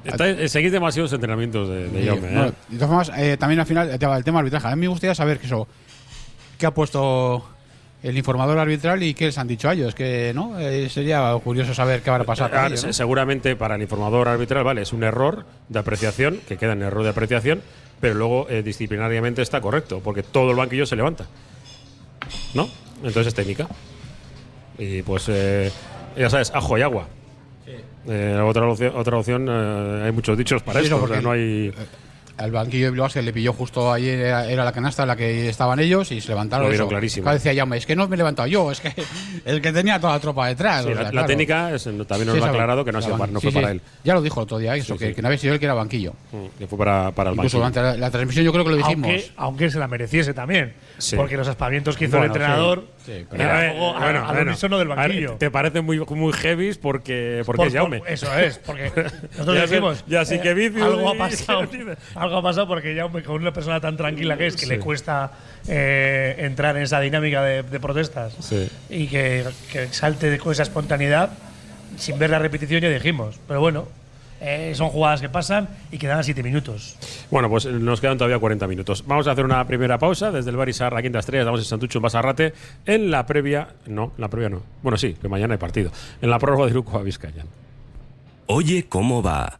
[0.05, 2.31] Está- eh, seguís demasiados entrenamientos de, de Sí, Jaume, ¿eh?
[2.33, 4.67] bueno, de todas formas, eh, también al final, el tema, arbitraje.
[4.67, 5.67] A mí me gustaría saber que eso,
[6.57, 7.45] qué ha puesto
[8.01, 9.95] el informador arbitral y qué les han dicho a ellos.
[9.95, 12.49] Que no Eh, sería curioso saber qué habrá pasado.
[12.49, 12.91] con Ah, ellos, ¿no?
[12.93, 17.03] Seguramente para el informador arbitral, vale, es un error de apreciación, que queda en error
[17.03, 17.61] de apreciación,
[18.01, 21.25] pero luego eh, disciplinariamente está correcto, porque todo el banquillo se levanta.
[22.53, 22.69] ¿No?
[22.97, 23.67] Entonces es técnica.
[24.77, 25.71] Y pues, eh,
[26.17, 27.07] ya sabes, ajo y agua.
[28.05, 31.15] Eh, otra opción, otra opción eh, hay muchos dichos para Sí, esto, no, o sea,
[31.15, 31.73] porque no hay.
[32.43, 35.15] Al banquillo de Bilbao se le pilló justo ayer, era, era la canasta en la
[35.15, 36.65] que estaban ellos y se levantaron.
[36.65, 36.89] Lo vieron eso.
[36.89, 37.23] clarísimo.
[37.23, 38.93] Claro, decía Jaume, es que no me he levantado yo, es que
[39.45, 40.83] el que tenía toda la tropa detrás.
[40.83, 41.27] Sí, o la, sea, la claro.
[41.27, 43.19] técnica es- también nos Sí, lo ha eso, aclarado que no, la ha sido ban-
[43.19, 43.81] para- no sí, fue sí, para él.
[44.03, 45.13] Ya lo dijo el otro día, eso, Sí, que, sí.
[45.15, 46.13] que no había sido él que era banquillo.
[46.33, 47.81] Mm, Que fue para, para el Incluso banquillo.
[47.81, 49.07] durante la, la transmisión yo creo que lo dijimos.
[49.09, 50.73] Aunque, aunque se la mereciese también.
[50.97, 51.15] Sí.
[51.15, 54.35] Porque los aspavientos que hizo Bueno, el entrenador sí, pero- Eh, juego a- bueno, al
[54.35, 54.51] bueno.
[54.51, 55.33] unísono del ver, banquillo.
[55.33, 57.99] te parece muy, muy heavy porque, porque Por- es Jaume.
[57.99, 58.83] por- eso es, porque
[59.31, 59.99] nosotros Ya decimos.
[59.99, 61.67] eh, ya sí que Vicius algo ha pasado.
[62.15, 64.69] algo ha pasado porque Jaume, con una persona tan tranquila que es, que Sí.
[64.69, 65.31] le cuesta
[65.67, 68.69] eh, entrar en esa dinámica de, de protestas Sí.
[68.89, 71.31] y que, que salte con esa espontaneidad
[71.97, 73.39] sin ver la repetición, ya dijimos.
[73.47, 73.87] Pero bueno,
[74.43, 76.97] eh, son jugadas que pasan y quedan a siete minutos.
[77.31, 79.03] Bueno, pues nos quedan todavía 40 minutos.
[79.07, 81.99] Vamos a hacer una primera pausa desde el Barisar, la Quinta Estrella, estamos en Santucho,
[81.99, 82.53] en Basarrate,
[82.85, 84.61] en la previa, no, la previa no.
[84.81, 85.91] Bueno, sí, que mañana hay partido.
[86.21, 87.45] En la prórroga de Iruko a Vizcaya.
[88.47, 89.59] Oye, ¿cómo va?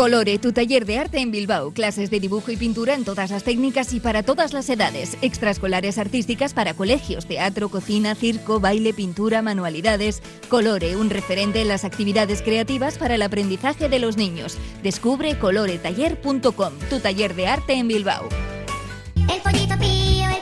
[0.00, 1.72] Colore, tu taller de arte en Bilbao.
[1.72, 5.18] Clases de dibujo y pintura en todas las técnicas y para todas las edades.
[5.20, 10.22] Extraescolares artísticas para colegios, teatro, cocina, circo, baile, pintura, manualidades.
[10.48, 14.56] Colore, un referente en las actividades creativas para el aprendizaje de los niños.
[14.82, 18.26] Descubre coloretaller.com, tu taller de arte en Bilbao.
[19.16, 20.09] El pollito pío,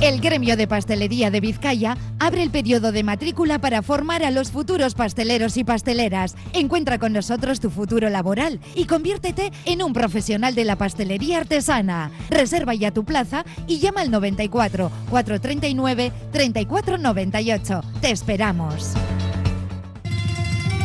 [0.00, 4.50] El gremio de pastelería de Vizcaya abre el periodo de matrícula para formar a los
[4.50, 6.36] futuros pasteleros y pasteleras.
[6.54, 12.10] Encuentra con nosotros tu futuro laboral y conviértete en un profesional de la pastelería artesana.
[12.30, 17.82] Reserva ya tu plaza y llama al 94 439 3498.
[18.00, 18.94] Te esperamos.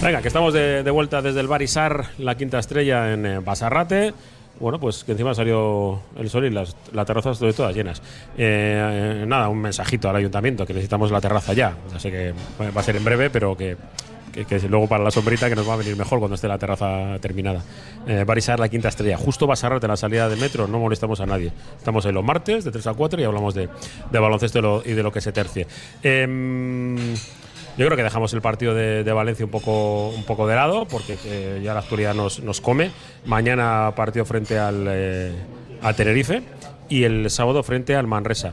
[0.00, 4.14] Venga, que estamos de, de vuelta desde el Barisar, la quinta estrella en eh, Basarrate.
[4.60, 8.00] Bueno, pues que encima salió el sol y las, las terrazas de todas llenas.
[8.36, 11.76] Eh, eh, nada, un mensajito al ayuntamiento, que necesitamos la terraza ya.
[11.96, 13.76] Sé que va a ser en breve, pero que,
[14.32, 16.58] que, que luego para la sombrita que nos va a venir mejor cuando esté la
[16.58, 17.62] terraza terminada.
[18.06, 19.16] Eh, Barisar, la quinta estrella.
[19.16, 21.52] Justo Basarrate, la salida del metro, no molestamos a nadie.
[21.76, 23.68] Estamos en los martes de 3 a 4 y hablamos de,
[24.10, 25.66] de baloncesto y, de lo que se tercie.
[26.02, 26.96] Em,
[27.78, 31.16] yo creo que dejamos el partido de, Valencia un poco, un poco de lado, porque
[31.24, 32.90] eh, ya la actualidad nos, nos come.
[33.24, 35.32] Mañana partido frente al, eh,
[35.80, 36.42] al Tenerife
[36.88, 38.52] y el sábado frente al Manresa.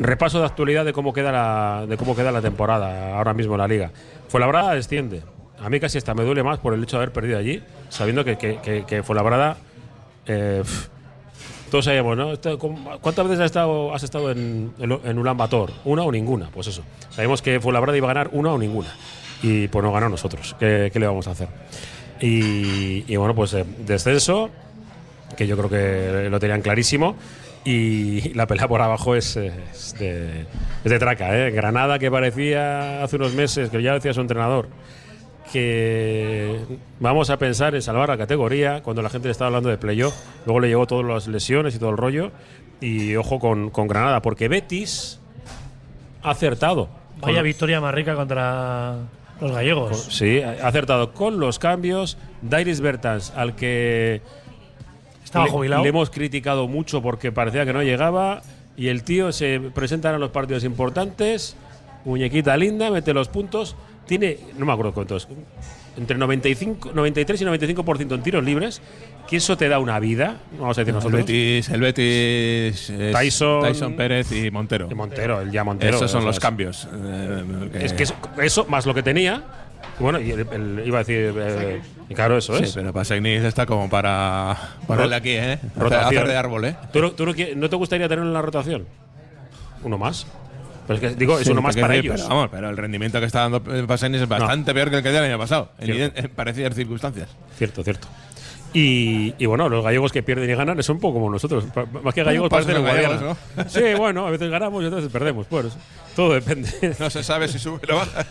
[0.00, 3.60] Repaso de actualidad de cómo queda la, de cómo queda la temporada ahora mismo en
[3.60, 3.92] la liga.
[4.26, 5.22] Fuenlabrada desciende.
[5.60, 8.24] A mí casi hasta me duele más por el hecho de haber perdido allí, sabiendo
[8.24, 9.04] que, que, que, que
[11.72, 12.32] todos sabemos, ¿no?
[12.34, 15.72] Esto, ¿cómo- ¿Cuántas veces has estado, has estado en, en, Ulan Bator?
[15.86, 16.50] ¿Una o ninguna?
[16.52, 16.82] Pues eso.
[17.08, 18.90] Sabemos que Fuenlabrada iba a ganar una o ninguna.
[19.42, 20.54] Y pues no ganó nosotros.
[20.60, 21.48] ¿Qué, qué le vamos a hacer?
[22.20, 24.50] Y, y bueno, pues eh, descenso,
[25.34, 27.16] que yo creo que lo tenían clarísimo.
[27.64, 30.44] Y la pelea por abajo es, es de,
[30.84, 31.34] es de traca.
[31.38, 31.50] ¿eh?
[31.52, 34.68] Granada, que parecía hace unos meses, que ya decía su entrenador,
[35.52, 36.58] que
[36.98, 40.14] vamos a pensar en salvar la categoría cuando la gente le estaba hablando de playoff.
[40.46, 42.30] Luego le llegó todas las lesiones y todo el rollo.
[42.80, 45.20] Y ojo con, con Granada, porque Betis
[46.22, 46.88] ha acertado.
[47.20, 48.96] Vaya Con- victoria más rica contra
[49.40, 50.08] los gallegos.
[50.10, 52.16] Sí, ha acertado con los cambios.
[52.42, 54.20] Dairis Bertans, al que
[55.22, 55.82] Estaba le, jubilado.
[55.82, 58.42] le hemos criticado mucho porque parecía que no llegaba.
[58.76, 61.54] Y el tío se presenta en los partidos importantes.
[62.04, 63.76] Muñequita linda, mete los puntos.
[64.06, 65.28] Tiene, no me acuerdo cuántos,
[65.96, 68.80] entre 95, 93 y 95% en tiros libres.
[69.28, 70.40] Que eso te da una vida.
[70.58, 71.20] Vamos a decir El nosotros.
[71.20, 74.88] Betis, el Betis Tyson- Tyson Pérez y Montero.
[74.90, 75.96] Y Montero, el ya Montero.
[75.96, 76.88] Esos son o sea, los cambios.
[76.92, 79.42] eh, Es que eso, eso más lo que tenía.
[80.00, 81.32] Bueno, y el- el- iba a decir.
[81.36, 82.72] eh, y claro, eso Sí, es.
[82.72, 85.58] pero Pasegnis está como para ponerle aquí, ¿eh?
[85.76, 86.18] Rotación.
[86.22, 86.76] Hacer de árbol, ¿eh?
[86.92, 88.86] ¿Tú, no, tú no te gustaría tenerlo en la rotación?
[89.84, 90.26] ¿Uno más?
[91.00, 92.20] Pero es que digo, es Sí, uno más para decir, ellos.
[92.22, 95.02] Pero, vamos, pero el rendimiento que está dando eh, Pasegnis es bastante peor que el
[95.02, 95.70] que dio el año pasado.
[95.78, 96.20] En, Cierto.
[96.20, 97.28] en parecidas circunstancias.
[97.56, 98.08] Cierto, cierto.
[98.74, 101.64] Y, y bueno, los gallegos que pierden y ganan son un poco como nosotros.
[102.02, 103.36] Más que gallegos parecen gallegos,
[103.68, 105.46] Sí, bueno, a veces ganamos y otras veces perdemos.
[105.50, 105.68] Bueno,
[106.16, 106.70] todo depende.
[106.98, 108.24] No se sabe si sube o baja.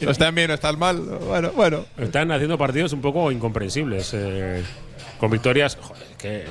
[0.00, 0.98] No están bien o están mal.
[1.00, 1.84] Bueno, bueno.
[1.98, 4.12] Están haciendo partidos un poco incomprensibles.
[4.14, 4.62] eh,
[5.18, 5.76] con victorias
[6.18, 6.44] que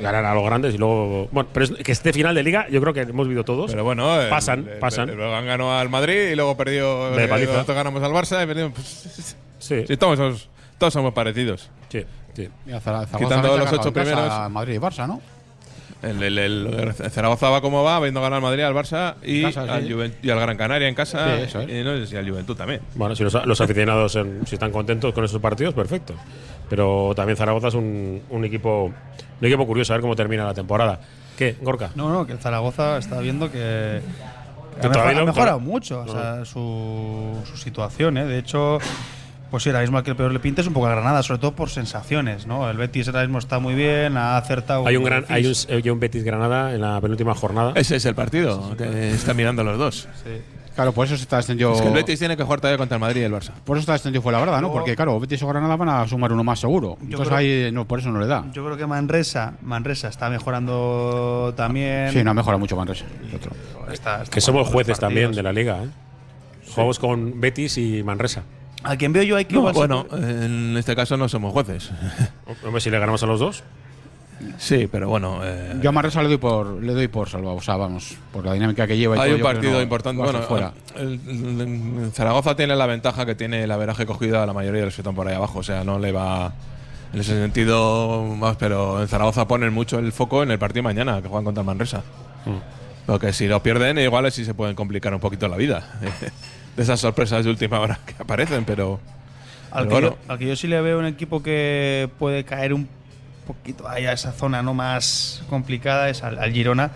[0.00, 1.28] ganan a los grandes y luego.
[1.32, 3.70] Bueno, pero es que este final de liga, yo creo que hemos vivido todos.
[3.70, 5.08] Pero bueno, el- pasan, el- pasan.
[5.08, 7.10] El Breogán ganó al Madrid y luego perdió.
[7.12, 7.52] De eh, paliza.
[7.52, 8.72] nosotros ganamos al Barça y perdimos.
[8.74, 9.84] pues, sí.
[9.88, 11.70] sí, todos, somos, todos somos parecidos.
[11.88, 12.48] Sí, sí.
[12.66, 14.30] Mira, Zaragoza Quitando los ganar ocho primeros.
[14.30, 15.20] a Madrid y Barça, ¿no?
[16.02, 19.42] El, el, el- el Zaragoza va como va, habiendo ganado al Madrid, al Barça y,
[19.44, 21.36] al, y al Gran Canaria en casa.
[21.38, 21.70] Sí, eso es.
[21.70, 22.82] Y no si al Juventud también.
[22.94, 26.12] Bueno, si los, los aficionados en- si están contentos con esos partidos, perfecto.
[26.70, 28.84] Pero también Zaragoza es un, un equipo
[29.40, 31.00] un equipo curioso, a ver cómo termina la temporada.
[31.36, 31.90] ¿Qué, Gorka?
[31.94, 34.00] No, no, que el Zaragoza está viendo que,
[34.82, 35.66] ha, mejor- mejorado no.
[35.66, 36.12] mucho o No.
[36.12, 38.16] sea, su, su situación.
[38.18, 38.24] ¿eh?
[38.24, 38.78] De hecho,
[39.50, 41.22] pues sí, ahora mismo al que el peor le pinta es un poco a Granada,
[41.22, 42.46] sobre todo por sensaciones.
[42.46, 42.70] ¿no?
[42.70, 44.86] El Betis ahora mismo está muy bien, ha acertado.
[44.86, 47.72] Hay un gran, el hay un, hay un Betis Granada en la penúltima jornada.
[47.74, 50.08] Ese es el partido que están mirando los dos.
[50.74, 51.72] Claro, por eso se está extendido.
[51.72, 53.52] Es que el Betis tiene que jugar todavía contra el Madrid y el Barça.
[53.64, 54.68] Por eso está extendido fue la verdad, ¿no?
[54.68, 56.98] Yo- Porque claro, Betis o Granada van a sumar uno más seguro.
[57.00, 58.44] Entonces creo- ahí no, por eso no le da.
[58.52, 62.10] Yo creo que Manresa, Manresa está mejorando también.
[62.12, 63.04] Sí, no ha mejorado mucho Manresa.
[63.28, 63.52] el otro.
[63.92, 65.84] Está- está Que somos jueces también de la liga.
[65.84, 65.88] ¿eh?
[66.70, 68.42] Jugamos con Betis y Manresa.
[68.82, 71.90] A quien veo yo hay que No, se bueno, en este caso no somos jueces.
[72.64, 73.62] Hombre, si le ganamos a los dos.
[74.58, 75.40] Sí, pero bueno.
[75.42, 78.44] eh, Yo a Manresa le doy por le doy por salvado, o sea, vamos, por
[78.44, 79.20] la dinámica que lleva.
[79.22, 80.22] hay un partido no importante.
[80.22, 80.72] Bueno, fuera.
[80.96, 84.80] el- el- el Zaragoza tiene la ventaja que tiene el averaje cogido a la mayoría
[84.80, 85.58] de los que están por ahí abajo.
[85.58, 86.52] O sea, no le va.
[87.12, 90.94] En ese sentido, más, pero en Zaragoza ponen mucho el foco en el partido de
[90.94, 92.02] mañana, que juegan contra el Manresa.
[93.06, 95.86] Porque si lo pierden, igual sí se pueden complicar un poquito la vida.
[96.76, 98.98] de esas sorpresas de última hora que aparecen, pero.
[99.70, 100.16] Al pero que, bueno.
[100.26, 102.88] yo, al que yo sí le veo un equipo que puede caer un
[103.46, 106.90] poquito ahí a esa zona no más complicada es al, al Girona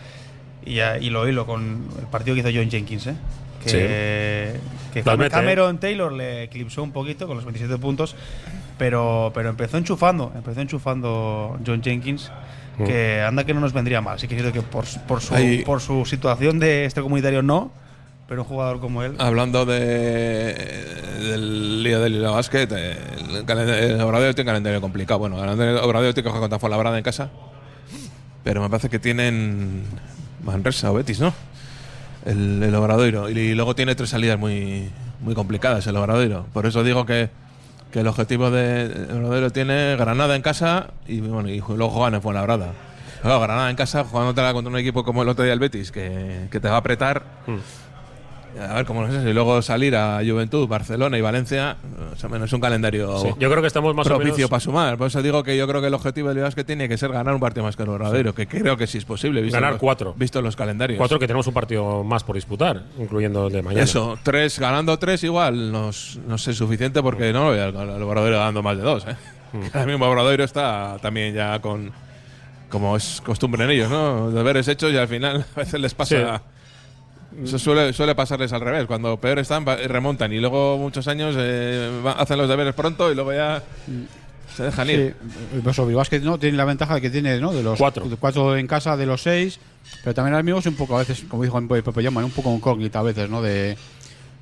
[0.64, 3.14] y, a- y lo hilo con el partido que hizo John Jenkins, ¿eh?
[3.64, 4.54] que,
[4.92, 5.38] que Cam- mete, ¿eh?
[5.38, 8.14] Cameron Taylor le eclipsó un poquito con los 27 puntos,
[8.78, 12.30] Pero, pero empezó enchufando, empezó enchufando John Jenkins,
[12.78, 12.84] Mm.
[12.84, 14.20] que anda que no nos vendría mal.
[14.20, 17.00] Sí que es cierto que por, su- por, su, Ahí- por su situación de este
[17.02, 17.72] comunitario no,
[18.29, 19.14] pero un jugador como él.
[19.19, 20.53] Hablando de,
[21.21, 25.19] del lío del Liga Basket, el, calendario- el Obradoiro tiene un calendario complicado.
[25.19, 27.31] Bueno, el Obradoiro tiene que jugar contra Fuenlabrada en casa,
[28.45, 29.85] pero me parece que tienen
[30.45, 31.33] Manresa o Betis, ¿no?
[32.27, 33.29] El, el Obradoiro.
[33.31, 36.47] Y luego tiene tres salidas muy, muy complicadas el Obradoiro.
[36.53, 37.31] Por eso digo que,
[37.91, 42.14] que el objetivo de el Obradoiro tiene Granada en casa y, bueno, y luego juegan
[42.14, 42.73] en Fuenlabrada.
[43.23, 46.47] Claro, Granada en casa jugándotela contra un equipo como el otro día el Betis, que,
[46.51, 47.23] que te va a apretar.
[48.61, 49.28] A ver cómo no sé.
[49.28, 51.76] Y luego salir a Juventud, Barcelona y Valencia,
[52.11, 54.50] más o menos es un calendario Sí, yo creo que estamos más o propicio menos-
[54.50, 54.98] para sumar.
[54.98, 57.34] Por eso digo que yo creo que el objetivo del que tiene que ser ganar
[57.34, 59.42] un partido más que el verdadero, que creo que sí es posible.
[59.42, 60.14] Visto Ganar los- cuatro.
[60.16, 60.98] Visto los calendarios.
[60.98, 63.84] Cuatro que tenemos un partido más por disputar, incluyendo el de mañana.
[63.84, 68.38] Eso, tres, ganando tres igual no, es- no sé suficiente porque no veo al, Obradoiro
[68.38, 69.06] ganando más de dos.
[69.06, 69.16] ¿eh?
[69.52, 69.61] Mm.
[69.74, 71.90] Ahora mismo Obradoiro está también ya con,
[72.70, 74.30] como es costumbre en ellos, ¿no?
[74.30, 76.42] Deberes hechos y al final a veces les pasa...
[77.44, 78.87] Eso suele, suele pasarles al revés.
[78.87, 83.33] Cuando peor están, remontan y luego muchos años eh, hacen los deberes pronto y luego
[83.33, 83.62] ya
[84.57, 85.14] se dejan ir.
[85.53, 87.53] Sí, pues Bilbasket no tiene la ventaja de que tiene ¿no?
[87.53, 88.05] de los Cuatro.
[88.18, 89.61] cuatro en casa de los seis,
[90.03, 92.53] pero también ahora mismo es un poco a veces, como dijo Pepe Llama, un poco
[92.53, 93.40] incógnita a veces, ¿no?
[93.40, 93.77] De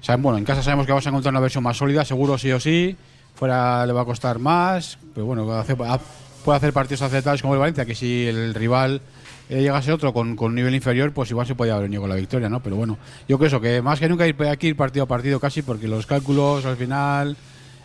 [0.00, 2.50] saben, bueno, en casa sabemos que vamos a encontrar una versión más sólida, seguro sí
[2.52, 2.96] o sí.
[3.34, 7.52] Fuera le va a costar más, pero bueno, puede hacer, puede hacer partidos aceptables como
[7.52, 9.02] el Valencia, que si el rival
[9.48, 12.10] eh, llegase otro con, con un nivel inferior, pues igual se podía haber venido con
[12.10, 12.60] la victoria, ¿no?
[12.60, 15.08] Pero bueno, yo creo eso, que más que nunca hay hay que ir partido a
[15.08, 17.36] partido casi, porque los cálculos al final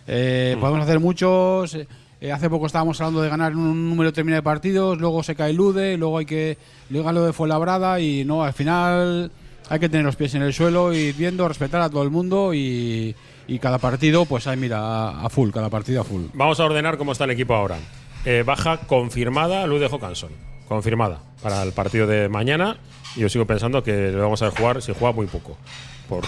[0.06, 1.76] eh, podemos hacer muchos.
[2.20, 5.52] eh, hace poco estábamos hablando de ganar un número determinado de partidos, luego se cae
[5.52, 6.56] Lude, luego hay que
[6.88, 9.30] luego lo de Fuenlabrada y no, al final
[9.68, 12.54] hay que tener los pies en el suelo y viendo, respetar a todo el mundo
[12.54, 13.14] y,
[13.48, 16.22] y cada partido, pues hay mira a, a full, cada partido a full.
[16.34, 17.76] Vamos a ordenar cómo está el equipo ahora.
[18.24, 20.30] Eh, baja confirmada Luz de Hawkinson.
[20.76, 22.76] Confirmada para el partido de mañana.
[23.16, 25.56] Y yo sigo pensando que le vamos a ver jugar, si juega muy poco.
[26.08, 26.24] Por,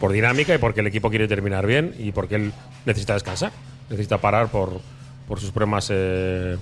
[0.00, 2.52] por dinámica y porque el equipo quiere terminar bien y porque él
[2.84, 3.52] necesita descansar.
[3.90, 4.80] Necesita parar por,
[5.28, 5.88] por sus problemas.
[5.92, 6.56] eh,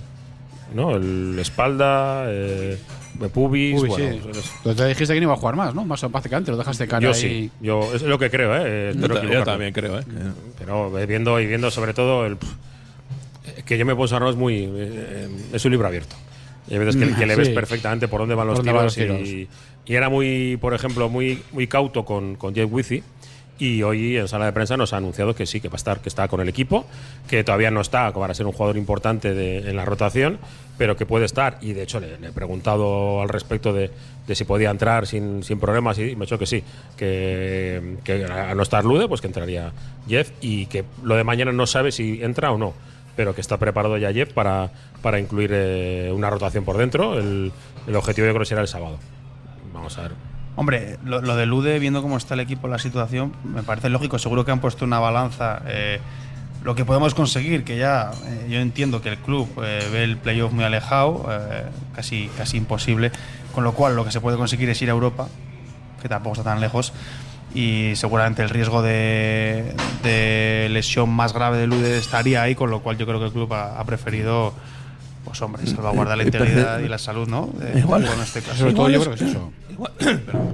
[0.73, 0.95] ¿no?
[0.97, 2.77] El espalda, eh,
[3.33, 3.81] pubis.
[3.81, 4.19] Uy, bueno, sí.
[4.21, 5.85] pues, Entonces te dijiste que no iba a jugar más, ¿no?
[5.85, 7.15] Más básicamente, lo dejaste cara yo ahí.
[7.15, 8.89] sí, yo es lo que creo, ¿eh?
[8.89, 10.03] Espero Yo ta- yo también creo, ¿eh?
[10.59, 12.33] Pero eh, viendo y viendo sobre todo el
[13.45, 16.15] eh, que yo me puedo es muy eh, eh, es un libro abierto.
[16.67, 17.53] Y hay veces que, que le ves Sí.
[17.53, 19.47] perfectamente por dónde van los van tiros, y,
[19.85, 23.03] y era muy, por ejemplo, muy muy cauto con con Jeff Wizzy.
[23.59, 25.99] Y hoy en sala de prensa nos ha anunciado que sí, que va a estar,
[25.99, 26.85] que está con el equipo,
[27.27, 30.37] que todavía no está para ser un jugador importante de- en la rotación,
[30.77, 31.57] pero que puede estar.
[31.61, 33.89] Y de hecho le, le he preguntado al respecto de,
[34.27, 36.63] de si podía entrar sin, sin problemas y me ha dicho que sí,
[37.17, 39.71] que, que a no estar Lude, pues que entraría
[40.07, 42.73] Jeff y que lo de mañana no sabe si entra o no,
[43.17, 47.19] pero que está preparado ya Jeff para, para incluir eh, una rotación por dentro.
[47.19, 47.51] El,
[47.85, 48.97] el objetivo yo creo será el sábado.
[49.73, 50.11] Vamos a ver.
[50.55, 51.35] Hombre, lo, lo
[51.79, 54.17] viendo cómo está el equipo, la situación, me parece lógico.
[54.17, 55.61] Seguro que han puesto una balanza.
[55.67, 55.99] eh,
[56.63, 60.17] lo que podemos conseguir, que ya eh, yo entiendo que el club eh, ve el
[60.17, 61.63] playoff muy alejado, eh,
[61.95, 63.11] casi, casi imposible,
[63.53, 65.27] con lo cual lo que se puede conseguir es ir a Europa,
[66.01, 66.91] que tampoco está tan lejos,
[67.57, 72.81] y seguramente el riesgo de, de lesión más grave de Lude estaría ahí, con lo
[72.81, 74.53] cual yo creo que el club ha, ha preferido,
[75.25, 77.49] pues hombre, salvaguardar la Eh, eh, integridad eh, y la salud, ¿no?
[77.57, 78.05] De- Igual.
[78.05, 78.57] en este caso.
[78.59, 79.51] Sobre todo yo creo que es eso.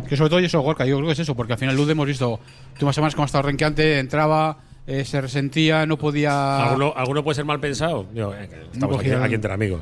[0.08, 2.08] que sobre todo eso, Gorka, yo creo que es eso, porque al final Luz hemos
[2.08, 2.39] visto
[2.74, 6.68] últimas semanas como ha estado renqueante, entraba, eh, se resentía, no podía.
[6.68, 8.06] ¿Alguno, alguno puede ser mal pensado?
[8.13, 9.82] Yo, eh, estamos aquí, aquí entre amigos.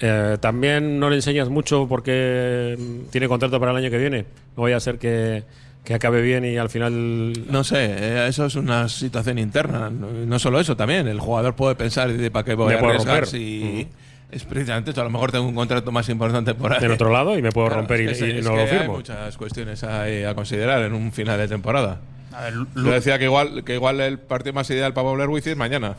[0.00, 4.26] Eh, También no le enseñas mucho porque mm, tiene contrato para el año que viene.
[4.56, 5.42] No vaya a ser que,
[5.86, 7.32] que acabe bien y al final.
[7.48, 9.88] No sé, eh, eso es una situación interna.
[9.88, 11.06] No, solo eso, también.
[11.06, 13.26] El jugador puede pensar, ¿y ¿para qué voy Me a arriesgar romper.
[13.28, 13.86] si
[14.32, 15.00] es precisamente esto?
[15.00, 16.80] A lo mejor tengo un contrato más importante por ahí.
[16.80, 18.62] Del otro lado y me puedo romper y- es que y es no que lo
[18.64, 18.92] Hay firmo.
[18.94, 22.00] muchas cuestiones ahí a considerar en un final de temporada.
[22.32, 25.46] A ver, Yo decía que igual, que igual el partido más ideal para Pablo Wiz
[25.46, 25.94] es mañana.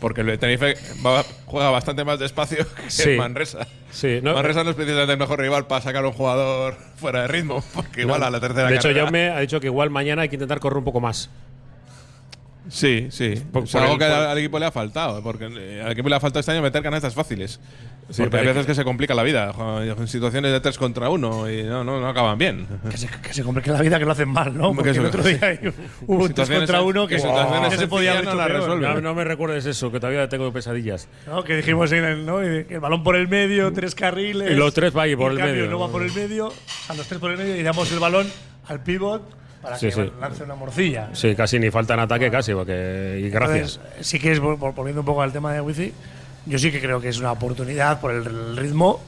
[0.00, 3.10] Porque el Tenerife va- juega bastante más despacio que Sí.
[3.16, 3.66] Manresa.
[3.90, 7.22] Sí, no- Manresa no es precisamente el mejor rival para sacar a un jugador fuera
[7.22, 7.64] de ritmo.
[7.74, 10.28] Porque igual a la tercera De hecho, carrera- Jaume ha dicho que igual mañana hay
[10.28, 11.30] que intentar correr un poco más.
[12.68, 13.34] Sí, sí.
[13.52, 15.22] Por- por algo el- que por- al, equipo le ha faltado.
[15.22, 17.60] Porque eh, al equipo le ha faltado este año meter canastas fáciles.
[18.10, 19.52] Sí, porque hay veces que- que se complica la vida.
[19.98, 22.66] En situaciones de 3 contra 1 y no, no, no acaban bien.
[22.90, 24.74] Que se, que se complique la vida que lo hacen mal, ¿no?
[24.74, 25.58] Porque el otro día hay-
[26.06, 28.34] hubo un 3 Situaciones contra en- 1 que, que situaciones que se podía haber no
[28.34, 28.48] la.
[28.48, 31.08] No, no me recuerdes eso, que todavía tengo pesadillas.
[31.26, 31.44] ¿no?
[31.44, 32.40] Que dijimos en el, ¿no?
[32.40, 34.50] El balón por el medio, tres carriles.
[34.50, 35.70] Y los tres va ahí por el cambio medio.
[35.70, 36.52] No va por el medio,
[36.88, 38.26] a los tres por el medio y damos el balón
[38.68, 39.36] al pivot
[39.68, 40.12] para Sí, que sí.
[40.20, 41.10] lance una morcilla.
[41.12, 43.20] Sí, casi ni falta en ataque, casi, porque.
[43.24, 43.76] Y gracias.
[43.82, 45.92] Entonces, sí que es, vol- vol- volviendo un poco al tema de Wifi,
[46.46, 49.00] yo sí que creo que es una oportunidad por el ritmo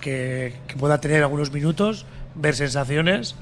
[0.00, 3.34] que, que pueda tener algunos minutos, ver sensaciones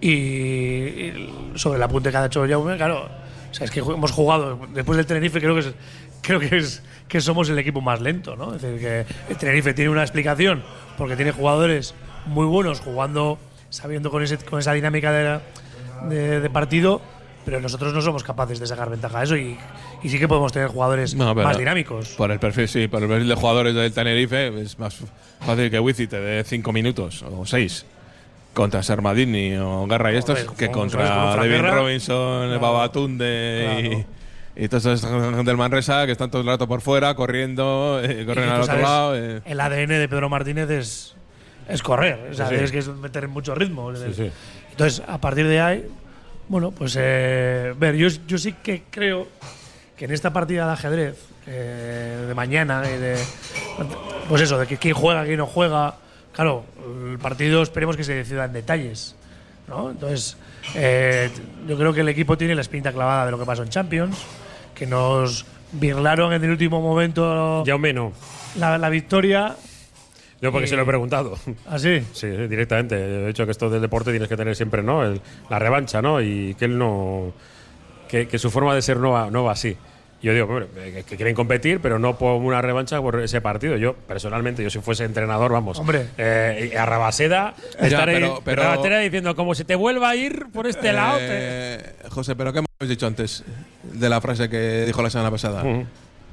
[0.00, 3.08] y, y sobre el apunte que ha hecho Jaume, claro.
[3.50, 5.72] O sea, es que hemos jugado, después del Tenerife creo que es,
[6.20, 8.54] creo que es que somos el equipo más lento, ¿no?
[8.54, 10.62] Es decir, que el Tenerife tiene una explicación
[10.98, 11.94] porque tiene jugadores
[12.26, 13.38] muy buenos jugando,
[13.70, 15.40] sabiendo con, ese, con esa dinámica de, la-
[16.08, 17.00] de- de partido,
[17.44, 19.56] pero nosotros no somos capaces de sacar ventaja a eso y,
[20.02, 22.10] y sí que podemos tener jugadores No, más dinámicos.
[22.10, 24.96] Por el perfil, sí, por el perfil de jugadores del Tenerife es más
[25.40, 27.86] fácil que Wizi te dé 5 minutos o 6
[28.52, 31.60] contra Sarmadini o Garra y estos que contra David.
[31.60, 32.60] Robinson, Claro.
[32.60, 34.06] Babatunde
[34.56, 35.02] y, y todos
[35.44, 38.82] del Manresa que están todo el rato por fuera corriendo, eh, corren al otro sabes,
[38.82, 39.16] lado.
[39.16, 39.42] eh.
[39.44, 41.14] El ADN de Pedro Martínez es,
[41.68, 43.94] es correr, o sea, Sí, es que es meter mucho ritmo.
[43.94, 44.30] Sí, sí.
[44.76, 45.88] Entonces, a partir de ahí,
[46.48, 49.26] bueno, pues eh, ver, yo, yo sí que creo
[49.96, 53.16] que en esta partida de ajedrez eh, de mañana, y de,
[54.28, 55.94] pues eso, de que quién juega, quién no juega,
[56.32, 56.66] claro,
[57.10, 59.16] el partido esperemos que se decida en detalles,
[59.66, 59.92] ¿no?
[59.92, 60.36] Entonces,
[60.74, 61.30] eh,
[61.66, 64.18] yo creo que el equipo tiene la espinta clavada de lo que pasó en Champions,
[64.74, 68.12] que nos birlaron en el último momento Jaume no.
[68.58, 69.56] la, la victoria.
[70.40, 71.38] Yo porque Y- se lo he preguntado.
[71.66, 72.02] ¿Ah, sí?
[72.12, 72.94] Sí, directamente.
[72.96, 75.04] De hecho, que esto del deporte tienes que tener siempre, ¿no?
[75.04, 75.20] El-
[75.50, 76.20] la revancha, ¿no?
[76.20, 77.32] Y que él no.
[78.08, 79.76] Que, que su forma de ser no va, no va así.
[80.22, 83.76] Yo digo, hombre, que, que quieren competir, pero no por una revancha por ese partido.
[83.76, 85.78] Yo, personalmente, yo si fuese entrenador, vamos.
[85.78, 86.06] Hombre.
[86.16, 90.46] Eh, a Rabaseda, Ya, estaré pero- pero- Rabaseda diciendo, como se te vuelva a ir
[90.52, 91.18] por este lado.
[91.18, 93.44] te- Eh, José, pero ¿qué hemos dicho antes
[93.82, 95.62] de la frase que dijo la semana pasada?
[95.62, 95.84] Ujú.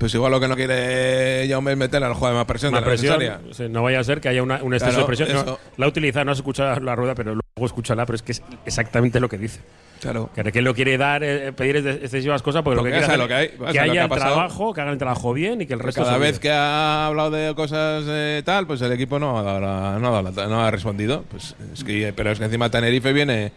[0.03, 2.81] Pues igual lo que no quiere Jaume es meter al juego de más presión de
[2.81, 3.21] la presión,
[3.53, 5.45] sí, no vaya a ser que haya una- un exceso Claro, de presión.
[5.45, 8.33] No, la ha utilizado, no has escuchado la rueda, pero luego escúchala, pero es que
[8.33, 9.61] es exactamente lo que dice.
[10.01, 10.29] Claro.
[10.35, 13.27] Que no quiere dar, eh, pedir es- excesivas cosas porque, Porque lo que quiere lo
[13.29, 14.33] que hay, que lo haya ha el pasado.
[14.33, 17.31] trabajo, que hagan el trabajo bien y que el resto Cada vez que ha hablado
[17.31, 20.47] de cosas eh, tal, pues el equipo no ha, dado la- no, ha dado la-
[20.47, 21.23] no ha respondido.
[21.31, 23.53] Pues es que, pero es que encima Tenerife viene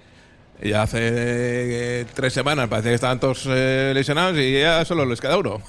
[0.63, 5.21] ya hace eh, tres semanas, parece que estaban todos eh, lesionados y ya solo les
[5.21, 5.61] queda uno.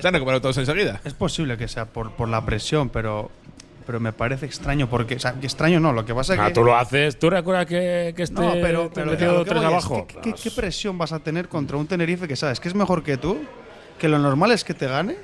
[0.00, 1.00] Se han recuperado todos enseguida.
[1.04, 3.30] Es posible que sea por, por la presión, pero,
[3.86, 5.16] pero me parece extraño porque.
[5.16, 6.54] O sea, que extraño no, lo que pasa es Ah, que.
[6.54, 7.18] tú lo haces.
[7.18, 10.06] ¿Tú recuerdas que, que este No, pero, pero que tres voy es, abajo?
[10.06, 13.02] ¿qué, qué, qué presión vas a tener contra un Tenerife que sabes que es mejor
[13.02, 13.38] que tú?
[13.98, 15.16] Que lo normal es que te gane.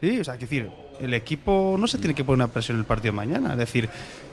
[0.00, 2.86] Sí, o sea, decir, el equipo no se tiene que poner una presión en el
[2.86, 3.52] partido de mañana.
[3.52, 3.88] Es decir,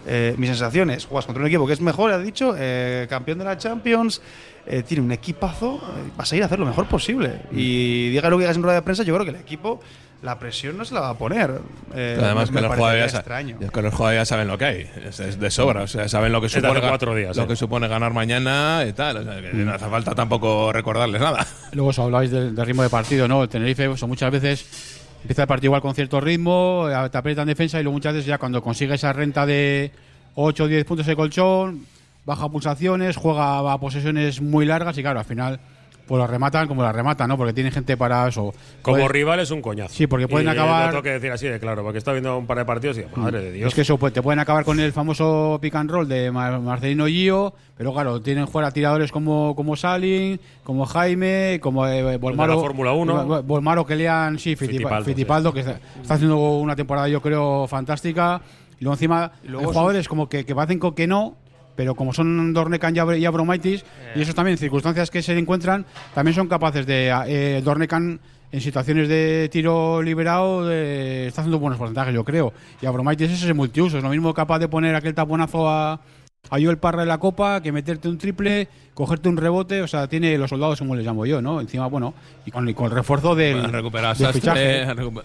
[0.05, 3.45] eh, mis sensaciones, juegas contra un equipo que es mejor, ha dicho, eh, campeón de
[3.45, 4.21] la Champions,
[4.67, 7.41] eh, tiene un equipazo, eh, vas a ir a hacer lo mejor posible.
[7.51, 9.79] Y diga lo que digas en rueda de prensa, yo creo que el equipo,
[10.21, 11.61] la presión no se la va a poner.
[11.93, 13.57] Eh, Además me que los, jugadores ya, extraño.
[13.59, 14.89] ya que los jugadores ya saben lo que hay.
[15.05, 15.83] Es, es de sobra.
[15.83, 17.47] O sea, saben lo que Es supone, cuatro días, lo eh.
[17.47, 19.17] que supone ganar mañana y tal.
[19.17, 21.45] O sea, que no hace falta tampoco recordarles nada.
[21.73, 23.43] Luego os habláis del, del ritmo de partido, ¿no?
[23.43, 27.47] El Tenerife, pues, muchas veces empieza el partido igual con cierto ritmo, te aprieta en
[27.47, 29.91] defensa y luego muchas veces ya cuando consigue esa renta de
[30.35, 31.85] 8 o 10 puntos de colchón,
[32.25, 35.59] baja pulsaciones, juega a posesiones muy largas y claro, al final
[36.07, 37.35] pues la rematan como la rematan, ¿no?
[37.35, 38.53] Porque tienen gente para eso.
[38.83, 39.91] Como Puedes- rival es un coñazo.
[39.91, 42.37] Sí, porque pueden Y acabar- Lo tengo que decir así de claro, porque estado viendo
[42.37, 43.69] un par de partidos y madre de Dios.
[43.69, 46.59] Es que eso pues, te pueden acabar con el famoso pick and roll de Mar-
[46.59, 52.53] Marcelino Gio, pero claro, tienen fuera tiradores como, como Salin, como Jaime, como eh, Volmaro.
[52.53, 53.39] la Fórmula 1.
[53.39, 57.65] eh, Volmaro, que lean, sí, Fittipaldo, Fittipaldo, que está, está haciendo una temporada, yo creo,
[57.67, 58.41] fantástica.
[58.79, 61.35] Y luego encima, luego hay jugadores como que, que parecen que no.
[61.75, 63.83] Pero como son Dornecan y Abro- y Abromaitis,
[64.15, 67.13] y esos también, circunstancias que se encuentran, también son capaces de.
[67.27, 68.19] Eh, Dornecan
[68.51, 72.53] en situaciones de tiro liberado eh, está haciendo buenos porcentajes, yo creo.
[72.81, 75.99] Y Abromaitis ese es el multiuso, es lo mismo capaz de poner aquel taponazo a,
[76.49, 80.07] a Joel Parra en la copa, que meterte un triple, cogerte un rebote, o sea,
[80.07, 81.59] tiene los soldados como les llamo yo, ¿no?
[81.59, 82.13] Encima, bueno,
[82.45, 84.85] y con, y con el refuerzo del, a del Sastre, fichaje.
[84.93, 85.23] recu-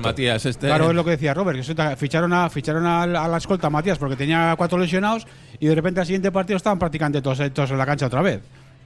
[0.00, 0.66] Matías este.
[0.66, 3.66] Claro, es lo que decía Robert, que eso- ficharon a ficharon al- a, la escolta
[3.66, 5.26] a Matías porque tenía cuatro lesionados
[5.58, 8.40] y de repente al siguiente partido estaban prácticamente todos, todos en la cancha otra vez.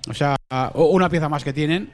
[0.09, 0.37] O sea,
[0.75, 1.91] una pieza más que tienen.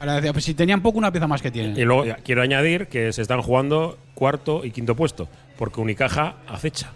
[0.00, 1.76] Ahora decía, pues si tenían poco, una pieza más que tienen.
[1.76, 6.90] Y luego quiero añadir que se están jugando cuarto y quinto puesto, porque Unicaja acecha.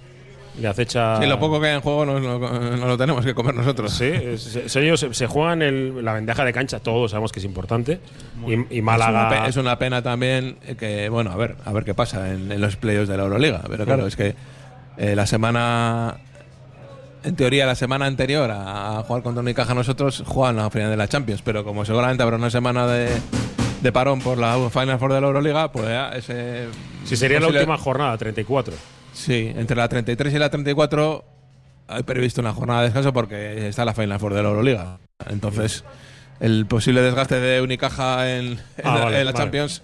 [0.60, 1.20] Y acecha.
[1.20, 3.92] Sí, lo poco que hay en juego nos lo, nos lo tenemos que comer nosotros.
[3.92, 7.44] Sí, es- ellos se, se juegan el- la ventaja de cancha, todos sabemos que es
[7.44, 8.00] importante.
[8.46, 9.10] Y, y Málaga.
[9.28, 12.32] Es una, pe- es una pena también que, bueno, a ver, a ver qué pasa
[12.32, 13.60] en, en los playoffs de la Euroliga.
[13.68, 14.34] Pero claro, es que
[14.96, 16.16] eh, la semana,
[17.22, 20.96] en teoría, la semana anterior a, a jugar contra Unicaja nosotros juegan la final de
[20.96, 21.42] la Champions.
[21.42, 23.10] Pero como seguramente habrá una semana de,
[23.82, 26.68] de parón por la Final Four de la Euroliga, pues ya ese.
[27.04, 28.72] si sería la última jornada, 34.
[29.16, 31.24] Sí, entre la 33 y la 34
[31.88, 34.98] hay previsto una jornada de descanso porque está la Final Four de la Euroliga.
[35.30, 35.84] Entonces,
[36.40, 39.44] el posible desgaste de Unicaja en, en Ah, la, vale, en la vale.
[39.44, 39.82] Champions,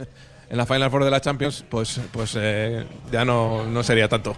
[0.50, 4.36] en la Final Four de la Champions, pues, pues eh, ya no, no sería tanto.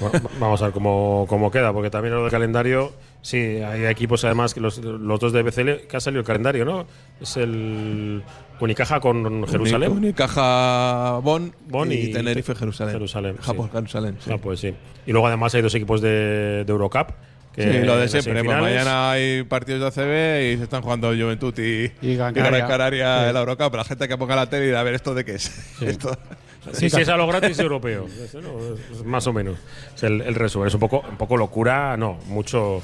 [0.00, 2.92] Bueno, va- vamos a ver cómo, cómo queda, porque también lo del calendario,
[3.22, 6.64] sí, hay equipos además que los, los dos de BCL que ha salido el calendario,
[6.64, 6.86] ¿no?
[7.20, 8.22] Es el
[8.60, 9.90] Unicaja con Jerusalén.
[9.92, 12.94] Uni- Unicaja Bonn, Bonn y, y Tenerife Jerusalén.
[12.94, 13.72] Jerusalén, Japón, sí.
[13.72, 14.16] Jerusalén.
[14.24, 14.30] sí.
[14.32, 14.74] Ah, pues sí.
[15.06, 17.08] Y luego además hay dos equipos de, de Eurocup.
[17.54, 18.42] que Sí, lo de siempre.
[18.44, 23.20] Pues mañana hay partidos de ACB y se están jugando Juventud y, Y Gran Canaria.
[23.22, 23.28] Sí.
[23.28, 23.74] en la Eurocup.
[23.74, 25.52] La gente que ponga la tele y dirá, a ver, ¿esto de qué es?
[25.82, 26.16] Esto-
[26.72, 28.06] Sí, sí, es a lo gratis europeo.
[29.06, 29.56] Más o menos.
[29.94, 30.68] Es el, el resumen.
[30.68, 32.82] Es un poco, un poco locura, no, mucho,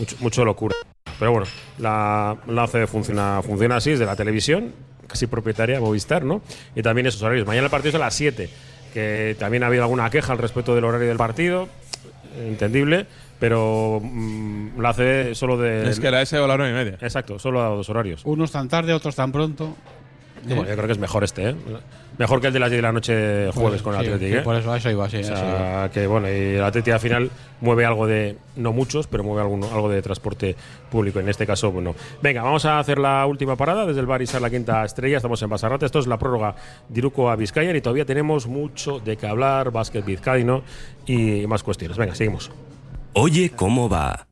[0.00, 0.74] mucho, mucho locura.
[1.18, 1.46] Pero bueno,
[1.78, 4.72] la, la ACB funciona, funciona así, es de la televisión,
[5.06, 6.42] casi propietaria de Movistar, ¿no?
[6.74, 7.46] Y también esos horarios.
[7.46, 8.48] Mañana el partido es a las 7,
[8.92, 11.68] que también ha habido alguna queja al respecto del horario del partido,
[12.38, 13.06] entendible,
[13.38, 15.90] pero mm, la ACB solo de.
[15.90, 16.98] Es que la S o la 9 y media.
[17.00, 18.22] Exacto, solo a dos horarios.
[18.24, 19.76] Unos tan tarde, otros tan pronto.
[20.42, 21.56] Bueno, yo creo que es mejor este, ¿eh?
[22.20, 23.12] Mejor que el de las 10 de la noche
[23.54, 24.30] jueves Pues, con el sí, Atlético.
[24.30, 24.42] sí, ¿eh?
[24.42, 27.30] por eso eso iba, sí, O eso sea, que bueno, y el Atlético al final
[27.62, 30.54] mueve algo de, no muchos, pero mueve alguno, algo de transporte
[30.90, 31.18] público.
[31.18, 31.94] En este caso, bueno.
[32.20, 35.16] Venga, vamos a hacer la última parada desde el Barisar, la quinta estrella.
[35.16, 35.86] Estamos en Basarrate.
[35.86, 36.54] Esto es la prórroga
[36.90, 40.62] de Iruko a Vizcaya y todavía tenemos mucho de qué hablar, básquet vizcaíno
[41.06, 41.96] y más cuestiones.
[41.96, 42.50] Venga, seguimos.
[43.14, 44.26] Oye, ¿cómo va?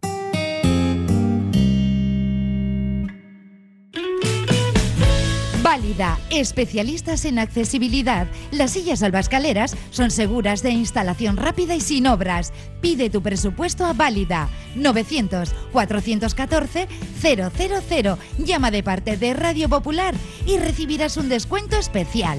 [6.31, 8.27] Especialistas en accesibilidad.
[8.51, 12.53] Las sillas albascaleras son seguras de instalación rápida y sin obras.
[12.81, 16.89] Pide tu presupuesto a Válida 900 414
[17.23, 18.19] 000.
[18.39, 20.15] Llama de parte de Radio Popular
[20.47, 22.39] y recibirás un descuento especial.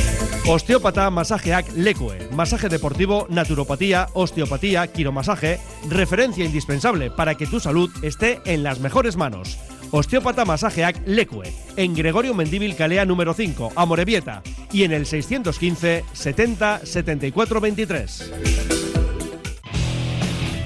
[0.47, 2.17] Osteópata masajeak lekue.
[2.31, 5.59] Masaje deportivo, naturopatía, osteopatía, quiromasaje.
[5.87, 9.59] Referencia indispensable para que tu salud esté en las mejores manos.
[9.91, 11.53] Osteópata masajeak lekue.
[11.77, 14.41] En Gregorio Mendíbil Calea número 5, Amorebieta.
[14.71, 19.00] Y en el 615 70 74 23.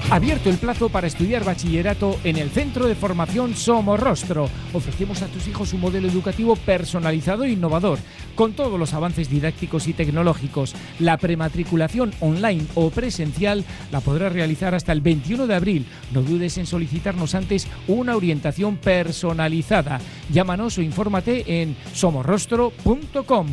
[0.08, 4.48] Abierto el plazo para estudiar bachillerato en el Centro de Formación Somorrostro.
[4.72, 7.98] Ofrecemos a tus hijos un modelo educativo personalizado e innovador,
[8.36, 10.76] con todos los avances didácticos y tecnológicos.
[11.00, 15.86] La prematriculación online o presencial la podrás realizar hasta el 21 de abril.
[16.14, 20.00] No dudes en solicitarnos antes una orientación personalizada.
[20.32, 23.46] Llámanos o infórmate en somorrostro.com.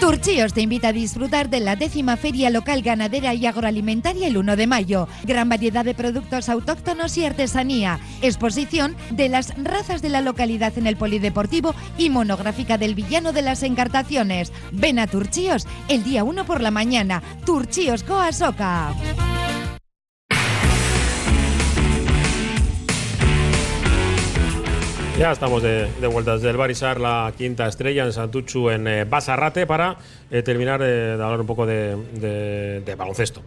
[0.00, 4.56] Turchíos te invita a disfrutar de la décima Feria Local Ganadera y Agroalimentaria el 1
[4.56, 5.08] de mayo.
[5.24, 8.00] Gran variedad de productos autóctonos y artesanía.
[8.22, 13.42] Exposición de las razas de la localidad en el Polideportivo y monográfica del villano de
[13.42, 14.54] las encartaciones.
[14.72, 17.22] Ven a Turchíos el día 1 por la mañana.
[17.44, 18.94] Turchíos Coasoca.
[25.20, 29.04] Ya estamos de, de vuelta desde el Barisar, la quinta estrella en Santuchu, en eh,
[29.04, 29.98] Basarrate, para
[30.30, 30.86] eh, terminar eh,
[31.18, 33.42] de hablar un poco de, de- de baloncesto.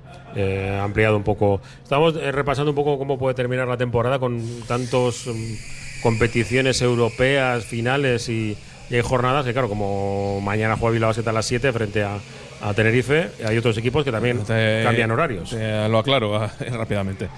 [0.84, 1.62] Ampliado un poco.
[1.82, 8.30] Estamos repasando un poco cómo puede terminar la temporada con tantos mm, competiciones europeas, finales
[8.30, 8.56] y,
[8.92, 12.20] y hay jornadas que, claro, como mañana juega Bilbao Basket a las 7 frente a,
[12.62, 15.50] a Tenerife, hay otros equipos que también Te- cambian horarios.
[15.50, 16.40] te lo aclaro
[16.72, 17.30] rápidamente.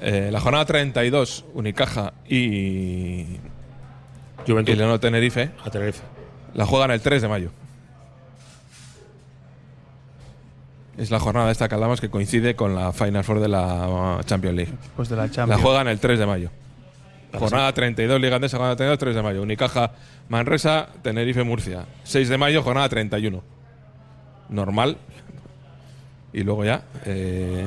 [0.00, 3.26] La jornada 32, Unicaja y.
[4.46, 4.72] Juventud.
[4.72, 5.50] Y Leonardo Tenerife.
[5.64, 6.02] A Tenerife.
[6.54, 7.50] La juegan el 3 de mayo.
[10.98, 14.56] Es la jornada esta que hablamos que coincide con la Final Four de la Champions
[14.56, 14.72] League.
[14.94, 15.62] Pues de la La Champions.
[15.62, 16.50] juegan el 3 de mayo.
[17.38, 19.42] Jornada 32, Liga Andesa, jornada 32, 3 de mayo.
[19.42, 19.92] Unicaja,
[20.28, 21.86] Manresa, Tenerife, Murcia.
[22.04, 23.42] 6 de mayo, jornada 31.
[24.50, 24.98] Normal.
[26.34, 27.66] Y luego ya eh,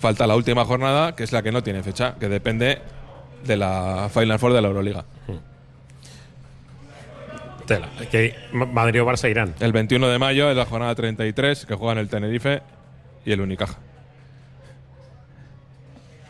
[0.00, 2.78] falta la última jornada, que es la que no tiene fecha, que depende
[3.44, 5.04] de la Final Four de la Euroliga.
[7.66, 7.88] Tela.
[8.10, 9.54] Que Ma- Madrid o Barça irán.
[9.60, 12.62] El 21 de mayo es la jornada 33, que juegan el Tenerife
[13.24, 13.78] y el Unicaja.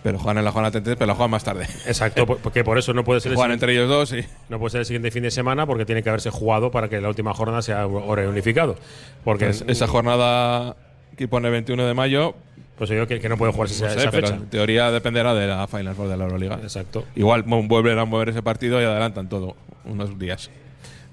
[0.02, 1.64] Pero juegan en la jornada 33, pero la juegan más tarde.
[1.86, 4.24] Exacto, por- porque por eso no puede ser el Juegan siguiente- entre ellos dos y.
[4.50, 7.00] No puede ser el siguiente fin de semana porque tiene que haberse jugado para que
[7.00, 8.76] la última jornada sea hora unificado.
[9.24, 10.76] Porque Pues esa jornada
[11.16, 12.34] que pone 21 de mayo.
[12.76, 14.36] Pues yo que, que no puede jugarse no esa, sé, esa pero fecha.
[14.40, 16.58] en teoría dependerá de la Final Four de la Euroliga.
[16.60, 17.04] Exacto.
[17.14, 19.54] Igual vuelven a mover ese partido y adelantan todo
[19.84, 20.50] unos días.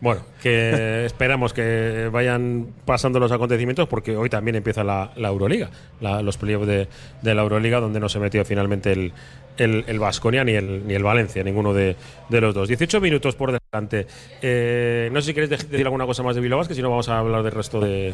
[0.01, 5.69] Bueno, que esperamos que vayan pasando los acontecimientos porque hoy también empieza la, la Euroliga,
[6.01, 6.87] la- los playoffs de,
[7.21, 9.13] de la Euroliga, donde no se metió finalmente el,
[9.57, 11.95] el, el Baskonia ni el, ni el Valencia, ninguno de,
[12.29, 12.67] de los dos.
[12.67, 14.07] 18 minutos por delante.
[14.41, 16.89] Eh, no sé si queréis de- decir alguna cosa más de Bilbao que si no
[16.89, 18.13] vamos a hablar del resto de.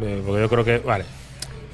[0.00, 0.78] de- porque yo creo que.
[0.78, 1.04] Vale.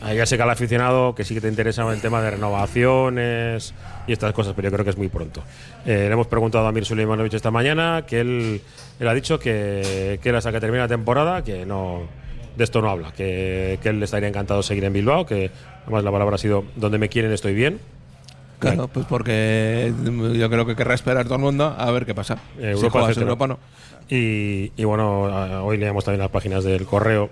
[0.02, 3.74] Ahí ya sé que al aficionado que sí que te interesa el tema de renovaciones
[4.06, 5.42] y estas cosas, pero yo creo que es muy pronto.
[5.84, 8.62] Eh, le hemos preguntado a Mir Suleimanovic esta mañana que él,
[8.98, 12.02] él ha dicho que, que él hasta que termine la temporada, que no
[12.56, 15.50] de esto no habla, que, que él estaría encantado de seguir en Bilbao, que
[15.82, 17.78] además la palabra ha sido donde me quieren estoy bien.
[18.58, 19.92] Claro, pues porque
[20.34, 22.38] yo creo que querrá esperar todo el mundo a ver qué pasa.
[22.58, 23.30] Si Europa, juegas etcétera.
[23.30, 23.58] Europa, no.
[24.10, 27.30] Y, y bueno, hoy leíamos también las páginas del correo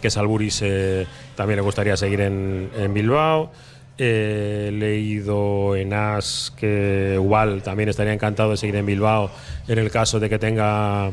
[0.00, 3.50] que Salburis eh, también le gustaría seguir en, en Bilbao.
[3.98, 9.30] Eh, He leído en AS que Ubal también estaría encantado de seguir en Bilbao
[9.68, 11.10] en el caso de que tenga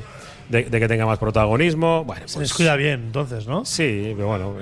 [0.50, 2.04] de, de que tenga más protagonismo.
[2.04, 3.64] Bueno, Se pues- les cuida bien, entonces, ¿no?
[3.64, 4.56] Sí, pero bueno,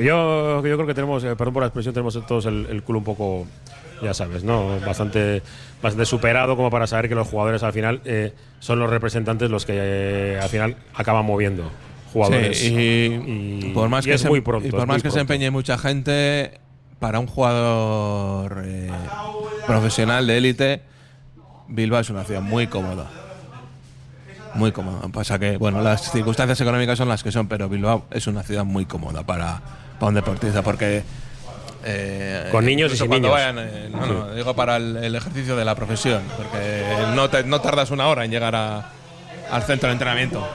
[0.00, 3.00] yo, yo creo que tenemos, eh, perdón por la expresión, tenemos todos el, el culo
[3.00, 3.46] un poco,
[4.02, 4.78] ya sabes, ¿no?
[4.86, 5.42] Bastante,
[5.82, 9.66] bastante superado como para saber que los jugadores al final eh, son los representantes los
[9.66, 11.70] que eh, al final acaban moviendo
[12.14, 12.58] jugadores.
[12.58, 15.10] Sí, y, Y- por más y que es se, muy pronto, y por más que
[15.10, 15.20] se pronto.
[15.34, 16.58] empeñe mucha gente,
[16.98, 18.90] para un jugador eh,
[19.66, 20.82] profesional de élite,
[21.68, 23.10] Bilbao es una ciudad muy cómoda.
[24.54, 25.00] Muy cómoda.
[25.08, 28.64] Pasa que, bueno, las circunstancias económicas son las que son, pero Bilbao es una ciudad
[28.64, 29.60] muy cómoda para,
[29.98, 31.02] para un deportista, porque.
[31.84, 33.32] eh, Con niños y sin niños.
[33.32, 36.84] vayan, eh, no, no, digo para el, el ejercicio de la profesión, porque
[37.16, 38.90] no, te- no tardas una hora en llegar a-
[39.50, 40.46] al centro de entrenamiento.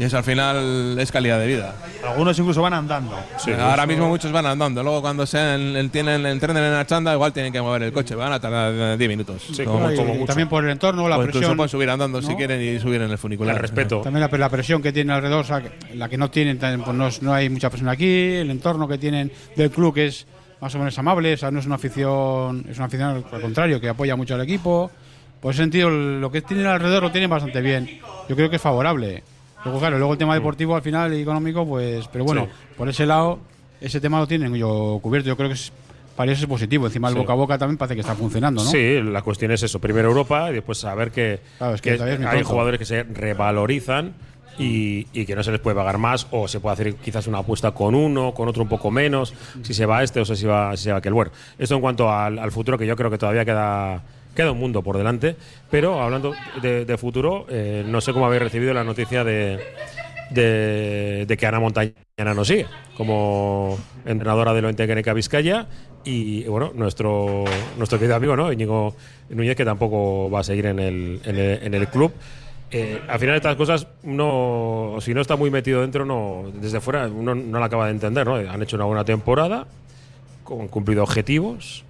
[0.00, 1.74] Y eso al final es calidad de vida.
[2.02, 3.14] Algunos incluso van andando.
[3.60, 4.82] Ahora mismo muchos van andando.
[4.82, 8.14] Luego cuando sean, el- tienen, entrenen en la chanda, igual tienen que mover el coche.
[8.14, 9.42] Van a tardar eh, 10 minutos.
[9.66, 10.24] como Y- mucho.
[10.24, 11.56] también por el entorno, la O incluso presión.
[11.58, 13.60] pueden subir andando si quieren y subir en el funicular.
[14.02, 16.96] También la, la presión que tiene alrededor, o sea, que- la que no tienen, pues
[16.96, 20.26] no, no hay mucha presión aquí, el entorno que tienen del club que es
[20.62, 23.78] más o menos amable, o sea, no es una afición, es una afición al contrario,
[23.78, 24.90] que apoya mucho al equipo.
[25.42, 28.00] Por ese sentido, lo que tienen alrededor lo tienen bastante bien.
[28.30, 29.22] Yo creo que es favorable.
[29.64, 32.74] Luego, claro, luego el tema deportivo al final y económico, pues, pero bueno, Sí.
[32.76, 33.38] por ese lado,
[33.80, 35.28] ese tema lo tienen yo cubierto.
[35.28, 35.72] Yo creo que es,
[36.16, 36.86] para eso es positivo.
[36.86, 37.20] Encima el Sí.
[37.20, 38.70] boca a boca también parece que está funcionando, ¿no?
[38.70, 39.78] Sí, la cuestión es eso.
[39.78, 42.48] Primero Europa y después saber que, Claro, es que que todavía es muy hay pronto.
[42.50, 44.14] jugadores que se revalorizan
[44.58, 47.38] y, y que no se les puede pagar más o se puede hacer quizás una
[47.38, 49.32] apuesta con uno, con otro un poco menos,
[49.62, 51.14] si se va este o si se va, si se va aquel.
[51.14, 54.02] Bueno, esto en cuanto al, al futuro, que yo creo que todavía queda,
[54.34, 55.36] queda un mundo por delante.
[55.70, 59.60] Pero hablando de, de futuro, eh, no sé cómo habéis recibido la noticia de,
[60.30, 62.66] de, de que Ana Montañana nos sigue
[62.96, 65.66] como entrenadora del Oentequeneca Vizcaya
[66.04, 67.44] y bueno, nuestro,
[67.76, 68.52] nuestro querido amigo ¿no?
[68.52, 68.94] Íñigo
[69.28, 72.12] Núñez que tampoco va a seguir en el, en el, en el club.
[72.72, 77.08] Eh, al final estas cosas, no, si no está muy metido dentro, no, desde fuera
[77.08, 78.26] uno no la acaba de entender.
[78.26, 78.36] ¿no?
[78.36, 79.66] Han hecho una buena temporada,
[80.48, 81.84] han cumplido objetivos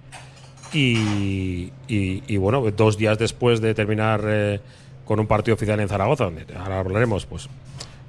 [0.73, 4.59] y, y- bueno, dos días después de terminar eh,
[5.05, 7.49] con un partido oficial en Zaragoza, donde ahora hablaremos, pues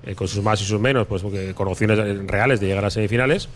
[0.04, 1.22] eh, con sus más y sus menos, pues
[1.54, 3.48] con opciones reales de llegar a semifinales,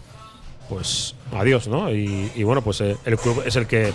[0.68, 1.92] pues adiós, ¿no?
[1.92, 3.92] Y, y bueno, pues eh, el club es el que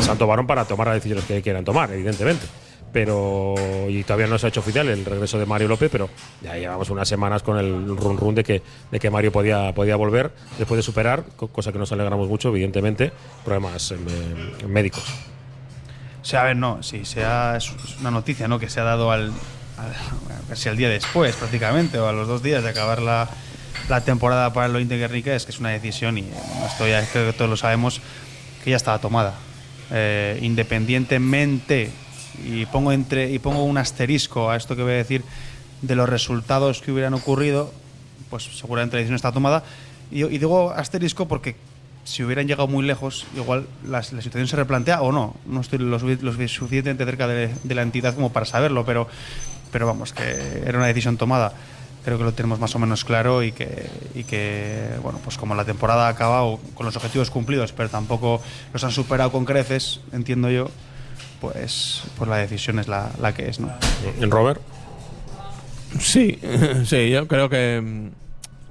[0.00, 2.44] se han tomado para tomar las decisiones que quieran tomar, evidentemente.
[2.92, 3.54] Pero,
[3.88, 6.10] y todavía no se ha hecho oficial el regreso de Mario López, pero
[6.42, 9.96] ya llevamos unas semanas con el run run de que, de que Mario podía, podía
[9.96, 13.10] volver después de superar, co- cosa que nos alegramos mucho, evidentemente,
[13.46, 13.96] problemas eh,
[14.68, 15.04] médicos.
[16.20, 18.58] O sea, a ver, no, sí, sea, es una noticia ¿no?
[18.58, 19.32] que se ha dado al,
[20.48, 23.26] casi al día después, prácticamente, o a los dos días de acabar la,
[23.88, 26.26] la temporada para el Ointe Guernica, es que es una decisión, y
[26.66, 28.02] esto ya creo que todos lo sabemos,
[28.62, 29.34] que ya estaba tomada.
[29.90, 31.90] Eh, independientemente,
[32.44, 35.22] y pongo, entre, y pongo un asterisco a esto que voy a decir,
[35.82, 37.72] de los resultados que hubieran ocurrido,
[38.30, 39.62] pues seguramente la decisión está tomada.
[40.10, 41.56] Y, y digo asterisco porque
[42.04, 45.34] si hubieran llegado muy lejos, igual la, situación se replantea o no.
[45.46, 49.06] No estoy lo, sufi- lo suficientemente cerca de, de la entidad como para saberlo, pero,
[49.70, 51.52] pero vamos, que era una decisión tomada.
[52.04, 55.54] Creo que lo tenemos más o menos claro y que, y que bueno, pues como
[55.54, 60.00] la temporada ha acabado con los objetivos cumplidos, pero tampoco los han superado con creces,
[60.12, 60.68] entiendo yo,
[61.42, 63.68] pues, pues la decisión es la, la que es, ¿no?
[64.20, 64.60] ¿En Robert?
[65.98, 66.38] Sí,
[66.86, 68.06] sí, yo creo que mm,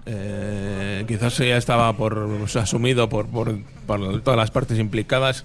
[0.05, 5.43] eh, quizás ya estaba por asumido por, por, por todas las partes implicadas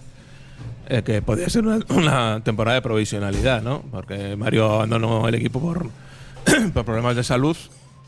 [0.89, 3.83] eh, que podía ser una, una temporada de provisionalidad, ¿no?
[3.91, 5.91] Porque Mario abandonó el equipo por,
[6.73, 7.57] por problemas de salud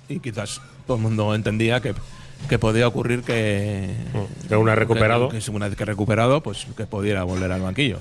[0.09, 1.93] y quizás todo el mundo entendía que,
[2.49, 3.97] que podía ocurrir que,
[4.49, 5.29] Que una vez recuperado.
[5.29, 7.99] que, que una vez que recuperado, pues que pudiera volver al banquillo.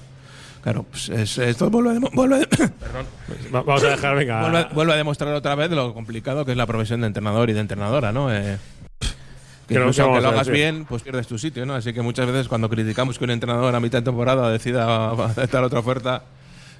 [0.67, 2.39] Claro, pues es- esto vuelve a, vuelve a-
[3.55, 4.41] Va- Vamos a dejar, venga.
[4.41, 7.49] Vuelve, a- vuelve a demostrar otra vez lo complicado que es la profesión de entrenador
[7.49, 8.33] y de entrenadora, ¿no?
[8.35, 8.57] Eh,
[8.99, 11.73] que Creo incluso que aunque lo hagas bien, pues pierdes tu sitio, ¿no?
[11.73, 15.63] Así que muchas veces cuando criticamos que un entrenador a mitad de temporada decida aceptar
[15.63, 16.23] otra oferta,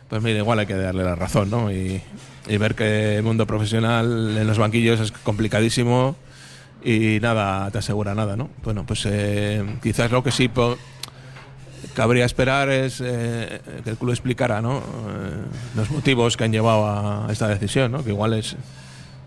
[0.09, 1.71] pues mira, igual hay que darle la razón, ¿no?
[1.71, 2.01] Y,
[2.49, 6.17] y ver que el mundo profesional en los banquillos es complicadísimo
[6.83, 8.49] y nada te asegura nada, ¿no?
[8.65, 10.49] Bueno, pues eh, quizás lo que sí
[11.93, 14.77] cabría esperar es eh, que el club explicara ¿no?
[14.77, 14.81] Eh,
[15.75, 18.03] los motivos que han llevado a esta decisión, ¿no?
[18.03, 18.55] que igual es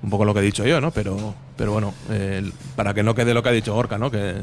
[0.03, 0.90] un poco lo que he dicho yo, ¿no?
[0.90, 4.11] pero, pero bueno, eh, para que no quede lo que ha dicho Gorka, ¿no?
[4.11, 4.34] que,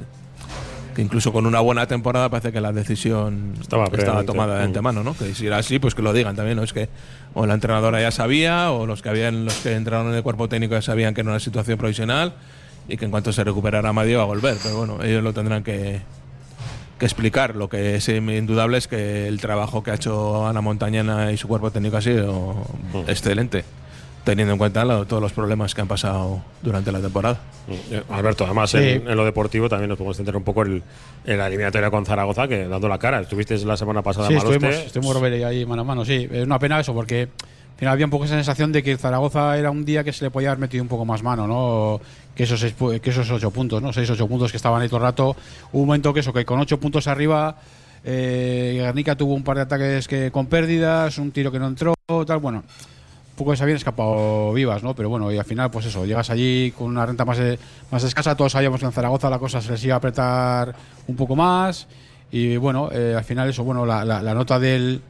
[0.95, 5.03] que incluso con una buena temporada parece que la decisión Estaba estaba, tomada de antemano,
[5.03, 5.15] ¿no?
[5.15, 6.63] que si era así, pues que lo digan también, ¿no?
[6.63, 6.89] es que
[7.33, 10.47] o la entrenadora ya sabía o los que habían los que entraron en el cuerpo
[10.49, 12.33] técnico ya sabían que era una situación provisional
[12.87, 15.63] y que en cuanto se recuperara Madio iba a volver, pero bueno, ellos lo tendrán
[15.63, 16.01] que,
[16.97, 17.55] que explicar.
[17.55, 21.47] Lo que es indudable es que el trabajo que ha hecho Ana Montañana y su
[21.47, 22.55] cuerpo técnico ha sido
[23.07, 23.63] excelente,
[24.23, 27.39] teniendo en cuenta lo- todos los problemas que han pasado durante la temporada.
[27.91, 28.77] Eh, Alberto, además Sí.
[28.77, 30.81] en, en lo deportivo también nos podemos centrar un poco en,
[31.25, 33.19] en la eliminatoria con Zaragoza, que dando la cara.
[33.21, 34.55] Estuviste la semana pasada Sí, Maloste.
[34.55, 36.27] estuvimos, estuvimos Robert ahí mano a mano, sí.
[36.31, 39.57] Es una pena eso, porque al final había un poco esa sensación de que Zaragoza
[39.57, 42.01] era un día que se le podía haber metido un poco más mano, ¿no?
[42.37, 43.91] Que esos, seis que esos ocho puntos, ¿no?
[43.91, 45.35] Seis, ocho puntos que estaban ahí todo el rato.
[45.71, 47.55] Hubo un momento que eso, que con ocho puntos arriba,
[48.05, 51.95] eh, Guernica tuvo un par de ataques que con pérdidas, un tiro que no entró,
[52.27, 52.63] tal, bueno.
[53.35, 54.95] Poco se habían escapado vivas, ¿no?
[54.95, 57.39] Pero bueno, y al final, pues eso, llegas allí con una renta más,
[57.91, 58.35] más escasa.
[58.35, 60.75] Todos sabíamos que en Zaragoza la cosa se les iba a apretar
[61.07, 61.87] un poco más.
[62.31, 65.01] Y bueno, eh, al final, eso, bueno, la, la- nota del,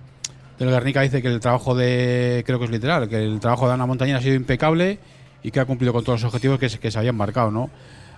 [0.60, 3.74] del Guernica dice que el trabajo de, creo que es literal, que el trabajo de
[3.76, 5.00] Ana Montañera ha sido impecable
[5.48, 7.70] y que ha cumplido con todos los objetivos que se, que se habían marcado, ¿no?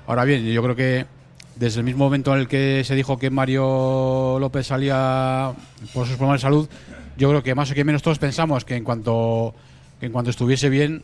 [0.08, 1.06] Ahora bien, yo creo que
[1.58, 5.52] desde el mismo momento en el que se dijo que Mario López salía
[5.94, 6.68] por sus problemas de salud,
[7.18, 9.54] yo creo que más o que menos todos pensamos que en cuanto,
[10.00, 11.04] que en cuanto estuviese bien,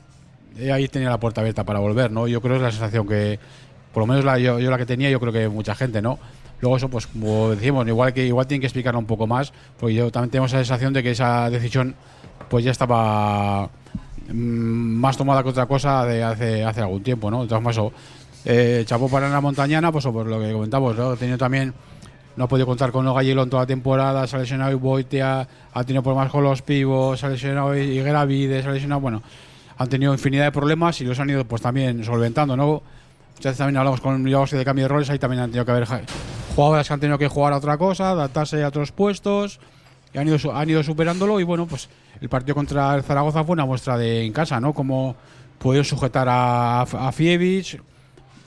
[0.57, 2.27] eh, ahí tenía la puerta abierta para volver, ¿no?
[2.27, 3.37] Yo creo que es la sensación que,
[3.93, 6.17] por lo menos yo, yo la que tenía, yo creo que mucha gente, ¿no?
[6.59, 9.93] Luego eso, pues como decimos, igual que igual tienen que explicarlo un poco más, porque
[9.93, 11.93] yo también tengo esa sensación de que esa decisión
[12.49, 13.69] pues ya estaba
[14.33, 17.43] más tomada que otra cosa de hace, hace algún tiempo, ¿no?
[17.43, 17.91] Entonces, eso,
[18.45, 21.15] eh, chapó para la montañana, pues por lo que comentamos, ¿no?
[21.15, 21.73] Tenido también,
[22.35, 25.47] no ha podido contar con Gallelo en toda la temporada, se ha lesionado y Boitea,
[25.73, 29.23] ha tenido problemas con los pivos, se ha lesionado Higueravide, se ha lesionado, bueno,
[29.77, 32.81] han tenido infinidad de problemas y los han ido pues también solventando, ¿no?
[33.35, 35.71] Muchas veces también hablamos con Milagros de cambio de roles, ahí también han tenido que
[35.71, 35.87] haber
[36.55, 39.59] jugadores que han tenido que jugar a otra cosa, adaptarse a otros puestos,
[40.15, 41.89] han ido, han ido superándolo y bueno, pues
[42.21, 44.73] el partido contra el Zaragoza fue una muestra de en casa, ¿no?
[44.73, 45.15] Como
[45.57, 47.79] pudieron sujetar a, a Fievich,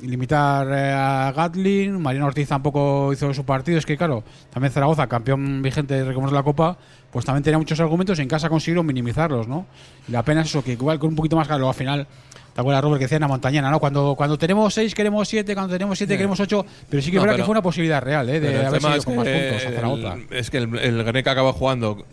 [0.00, 5.06] limitar eh, a Gatlin, Mariano Ortiz tampoco hizo su partido, es que claro, también Zaragoza,
[5.06, 6.78] campeón vigente de recordemos, de la Copa,
[7.12, 9.66] pues también tenía muchos argumentos y en casa consiguieron minimizarlos, ¿no?
[10.08, 12.06] Y la pena es eso, que igual con un poquito más claro, al final,
[12.54, 13.78] ¿te acuerdas, Robert, que decía en la montañana, ¿no?
[13.80, 16.18] Cuando, cuando tenemos seis queremos siete, cuando tenemos siete Sí.
[16.18, 18.40] queremos ocho, pero sí que es verdad pero- que fue una posibilidad real, ¿eh?
[18.40, 20.14] De haber es con más que puntos a Zaragoza.
[20.14, 22.04] el- es que el, el Guernica acabó jugando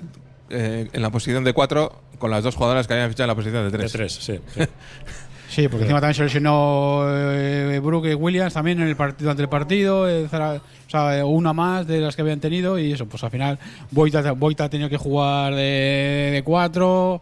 [0.49, 3.35] eh, en la posición de cuatro con las dos jugadoras que habían fichado en la
[3.35, 3.91] posición de tres.
[3.91, 4.39] De tres, sí.
[4.53, 4.61] Sí,
[5.69, 10.07] porque encima también se lesionó eh, Brooke Williams también en el partido ante el partido,
[10.09, 10.55] eh, Zara-
[10.87, 13.57] o sea, eh, una más de las que habían tenido y eso, pues al final
[13.91, 17.21] Boita, Boita ha tenido que jugar de, de cuatro,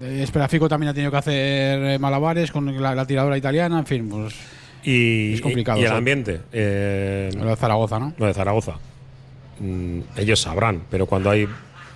[0.00, 4.08] Esperafico también ha tenido que hacer eh, malabares con la, la tiradora italiana, en fin,
[4.08, 4.34] pues
[4.84, 5.78] Y, es complicado.
[5.78, 5.94] y el sí.
[5.94, 6.40] ambiente.
[6.52, 8.12] eh, Lo de Zaragoza, ¿no?
[8.18, 8.74] Lo de Zaragoza.
[9.60, 11.46] Mm, ellos sabrán, pero cuando hay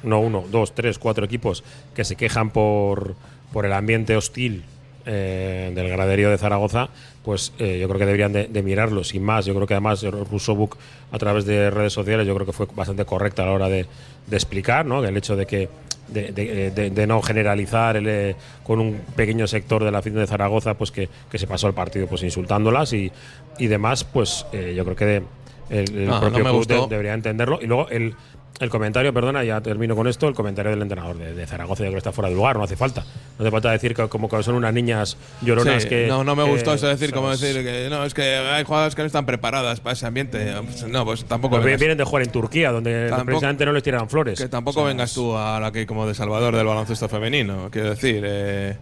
[0.02, 1.64] no uno, dos, tres, cuatro equipos
[1.94, 3.16] que se quejan por,
[3.52, 4.62] por el ambiente hostil
[5.06, 6.88] eh, del graderío de Zaragoza,
[7.24, 9.46] pues eh, yo creo que deberían de, de mirarlo sin más.
[9.46, 10.76] Yo creo que además Rusobuk
[11.12, 13.86] a través de redes sociales yo creo que fue bastante correcta a la hora de,
[14.26, 15.04] de explicar, ¿no?
[15.04, 15.68] El hecho de que
[16.08, 20.20] de, de- de- de no generalizar el, eh, con un pequeño sector de la afición
[20.20, 23.10] de Zaragoza, pues que, que se pasó el partido pues insultándolas y,
[23.58, 25.22] y demás, pues eh, yo creo que de-
[25.68, 27.58] el, el No, no propio club de- debería entenderlo.
[27.60, 28.14] Y luego el,
[28.58, 31.88] el comentario, perdona, ya termino con esto, el comentario del entrenador de, de Zaragoza, yo
[31.90, 33.02] creo que está fuera de lugar, no hace falta.
[33.38, 36.06] No hace falta decir que como que son unas niñas lloronas Sí, que.
[36.06, 38.94] no, no me gustó que- eso decir, como decir que no, es que hay jugadoras
[38.94, 40.54] que no están preparadas para ese ambiente.
[40.64, 41.60] Pues No, pues tampoco.
[41.60, 44.38] Pues vienen de jugar en Turquía, donde Tampoco- precisamente no les tiran flores.
[44.40, 47.68] Que tampoco vengas tú a la que como de salvador del baloncesto femenino.
[47.70, 48.76] Quiero decir, eh,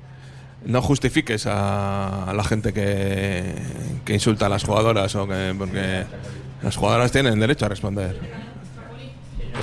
[0.66, 3.43] no justifiques a, a la gente que,
[4.05, 6.05] que insulta a las jugadoras o que porque
[6.62, 8.43] las jugadoras tienen derecho a responder.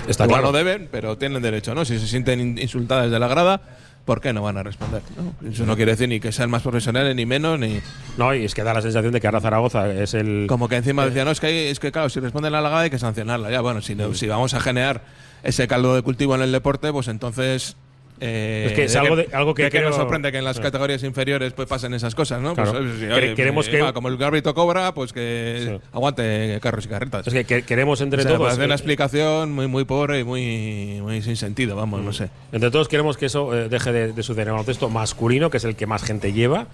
[0.08, 0.52] Está Igual claro.
[0.52, 1.86] no deben, pero tienen derecho, ¿no?
[1.86, 3.62] Si se sienten in- insultadas de la grada,
[4.06, 5.02] ¿por qué no van a responder?
[5.16, 5.50] ¿no?
[5.50, 7.80] Eso no quiere decir ni que sean más profesionales, ni menos, ni.
[8.18, 10.46] No, y es que da la sensación de que ahora Zaragoza es el.
[10.48, 12.70] Como que encima decían, no, es que, hay- es que claro, si responden a la
[12.70, 13.52] grada hay que sancionarla.
[13.52, 15.04] Ya, bueno, si, no- si vamos a generar
[15.44, 17.76] ese caldo de cultivo en el deporte, pues entonces.
[18.22, 20.43] Eh, Es que es de algo de- algo que de creo- nos sorprende que en
[20.45, 22.53] las categorías inferiores pues pasen esas cosas, ¿no?
[22.53, 22.72] Claro.
[22.74, 26.88] Pues, oye, queremos sí, que- va, como el árbitro cobra, pues que aguante carros y
[26.89, 27.26] carretas.
[27.28, 28.47] Es que, que- queremos entre O sea, me todos.
[28.49, 32.30] parece una eh, explicación muy, muy pobre y muy, muy sin sentido, vamos, no sé.
[32.51, 35.57] Entre todos queremos que eso eh, deje de, de suceder en el baloncesto masculino, que
[35.57, 36.67] es el que más gente lleva,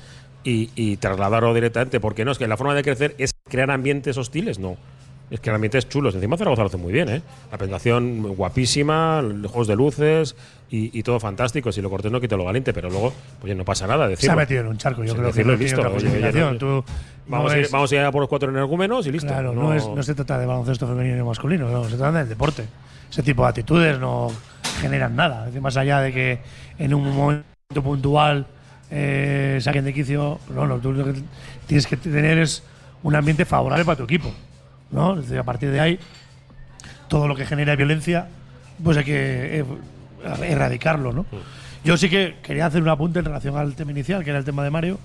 [0.44, 2.00] y, y trasladarlo directamente.
[2.00, 4.78] Porque no, es que la forma de crecer es crear ambientes hostiles, no.
[5.30, 6.10] Es que el ambiente es chulo.
[6.10, 7.22] Encima Zaragoza lo hace muy bien, ¿eh?
[7.52, 10.36] La presentación guapísima, los juegos de luces
[10.72, 11.72] y, y todo fantástico.
[11.72, 14.08] Si lo cortés no quita lo valiente, pero luego, pues no pasa nada.
[14.16, 15.82] Se ha metido en un charco, yo creo que no listo.
[15.82, 16.86] Oye, no-
[17.28, 19.28] vamos, a ir, vamos a ir a por los cuatro energúmenos y listo.
[19.28, 22.30] Claro, no, es, no se trata de baloncesto femenino y masculino, no, se trata del
[22.30, 22.64] deporte.
[23.12, 24.30] Ese tipo de actitudes no
[24.80, 25.40] generan nada.
[25.42, 26.40] Es decir, más allá de que
[26.80, 27.44] en un momento
[27.84, 28.46] puntual
[28.92, 31.16] eh, saquen de quicio, no, lo que
[31.66, 32.64] tienes que tener es
[33.04, 34.32] un ambiente favorable para tu equipo.
[34.92, 35.14] ¿No?
[35.16, 36.00] Es decir, a partir de ahí,
[37.08, 38.28] todo lo que genera violencia,
[38.84, 39.66] pues hay que eh,
[40.44, 41.14] erradicarlo.
[41.14, 41.26] ¿no?
[41.84, 44.46] Yo sí que quería hacer un apunte en relación al tema inicial, que era el
[44.46, 45.00] tema de Mario.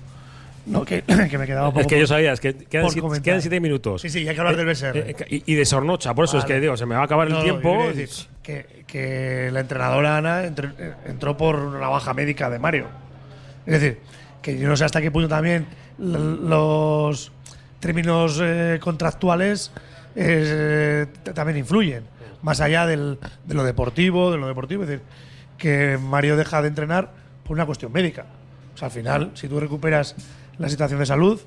[0.65, 3.01] No, que, que me quedaba un poco Es que yo sabía, es que quedan, siete,
[3.01, 3.23] comentar.
[3.23, 4.01] quedan siete minutos.
[4.01, 4.97] Sí, sí, hay que hablar del BSR.
[4.97, 7.05] Eh, eh, y, y de Sornocha, por eso es que digo, se me va a
[7.05, 7.85] acabar No, el tiempo.
[7.93, 8.09] decir
[8.41, 12.87] que, que la entrenadora Ana entró, eh, entró por una baja médica de Mario.
[13.65, 13.99] Es decir,
[14.41, 15.65] que yo no sé hasta qué punto también
[15.97, 17.31] los
[17.83, 19.71] términos eh, contractuales
[20.15, 22.03] eh, también influyen,
[22.41, 24.83] más allá del- de lo deportivo, de lo deportivo.
[24.83, 25.03] Es decir,
[25.57, 27.11] que Mario deja de entrenar
[27.43, 28.25] por una cuestión médica.
[28.73, 30.15] O sea, al final, si tú recuperas
[30.57, 31.39] la situación de salud,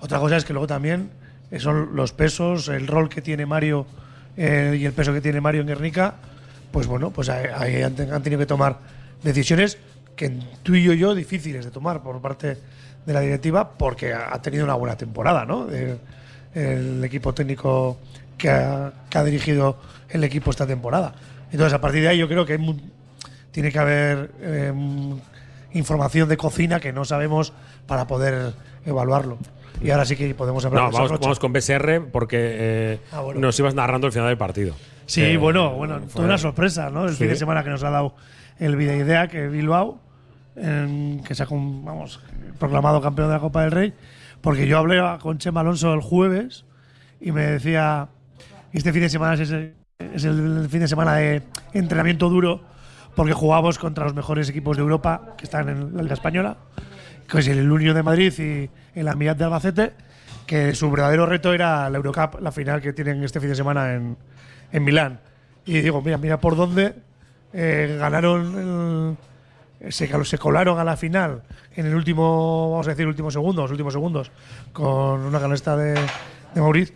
[0.00, 1.10] otra cosa es que luego también
[1.50, 3.86] eh, son los pesos, el rol que tiene Mario
[4.36, 6.14] y el peso que tiene Mario en Guernica,
[6.70, 8.78] pues bueno, pues ahí- han, te- han tenido que tomar
[9.22, 9.76] decisiones
[10.16, 12.56] que intuyo yo difíciles de tomar por parte
[13.06, 15.66] de la directiva porque ha tenido una buena temporada, ¿no?
[16.54, 17.98] El equipo técnico
[18.36, 19.76] que ha, que ha dirigido
[20.08, 21.12] el equipo esta temporada.
[21.52, 22.80] Entonces, a partir de ahí yo creo que hay
[23.52, 24.72] tiene que haber eh,
[25.72, 27.52] información de cocina que no sabemos
[27.86, 28.52] para poder
[28.86, 29.38] evaluarlo.
[29.82, 33.20] Y ahora sí que podemos hablar No, de vamos, vamos con BSR porque eh, Ah,
[33.20, 33.40] bueno.
[33.40, 34.74] nos ibas narrando el final del partido.
[35.06, 37.04] Sí, Eh, bueno, bueno, fue- una sorpresa, ¿no?
[37.06, 37.16] El Sí.
[37.18, 38.14] fin de semana que nos ha dado
[38.58, 39.98] el Videoidea, que Bilbao,
[40.60, 42.20] en- que se ha vamos,
[42.58, 43.94] proclamado campeón de la Copa del Rey,
[44.40, 46.64] porque yo hablé con Chema Alonso el jueves
[47.20, 48.08] y me decía,
[48.72, 51.42] este fin de semana es el, es el fin de semana de
[51.72, 52.62] entrenamiento duro,
[53.16, 56.56] porque jugamos contra los mejores equipos de Europa que están en la Liga Española,
[57.28, 59.92] que es el Unión de Madrid y el Amirat de Albacete,
[60.46, 63.94] que su verdadero reto era la Eurocup, la final que tienen este fin de semana
[63.94, 64.16] en,
[64.72, 65.20] en Milán.
[65.66, 66.94] Y digo, mira, mira por dónde
[67.52, 69.16] eh, ganaron, el-
[69.88, 71.42] se, colaron a la final
[71.74, 74.30] en el último, vamos a decir, último segundo, los últimos segundos,
[74.72, 76.92] con una canasta de, de Mauriz,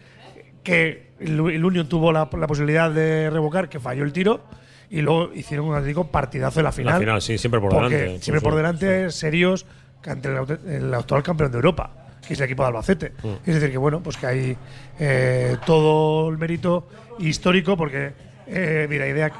[0.62, 4.42] que el, el Union tuvo la, la posibilidad de revocar, que falló el tiro,
[4.90, 6.94] y luego hicieron un auténtico partidazo en la final.
[6.94, 8.20] La final, sí, siempre por delante.
[8.20, 9.66] Siempre Sí, por sí, delante, serios,
[10.02, 11.90] que ante el, actual campeón de Europa,
[12.26, 13.12] que es el equipo de Albacete.
[13.22, 13.28] Mm.
[13.46, 14.56] Es decir, que bueno, pues que hay
[14.98, 18.12] eh, todo el mérito histórico, porque
[18.46, 19.32] eh, mira, idea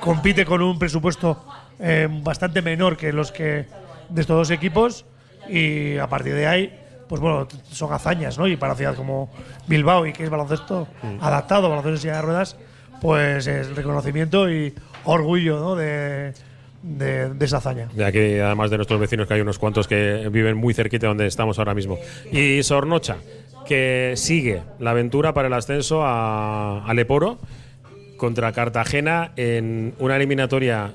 [0.00, 1.44] compite con un presupuesto
[1.80, 3.64] eh, bastante menor que los que
[4.08, 5.04] de estos dos equipos
[5.48, 6.76] y a partir de ahí
[7.08, 9.30] pues bueno son hazañas no y para una ciudad como
[9.66, 11.22] Bilbao y que es baloncesto Mm.
[11.22, 12.56] adaptado baloncesto en silla de ruedas
[13.00, 14.74] pues es reconocimiento y
[15.04, 15.74] orgullo ¿no?
[15.76, 16.34] de,
[16.82, 20.28] de, de esa hazaña De aquí, además de nuestros vecinos, que hay unos cuantos que
[20.30, 21.98] viven muy cerquita de donde estamos ahora mismo.
[22.30, 23.16] Y Sornocha,
[23.66, 27.38] que sigue la aventura para el ascenso a, a Leporo
[28.18, 30.92] contra Cartagena en una eliminatoria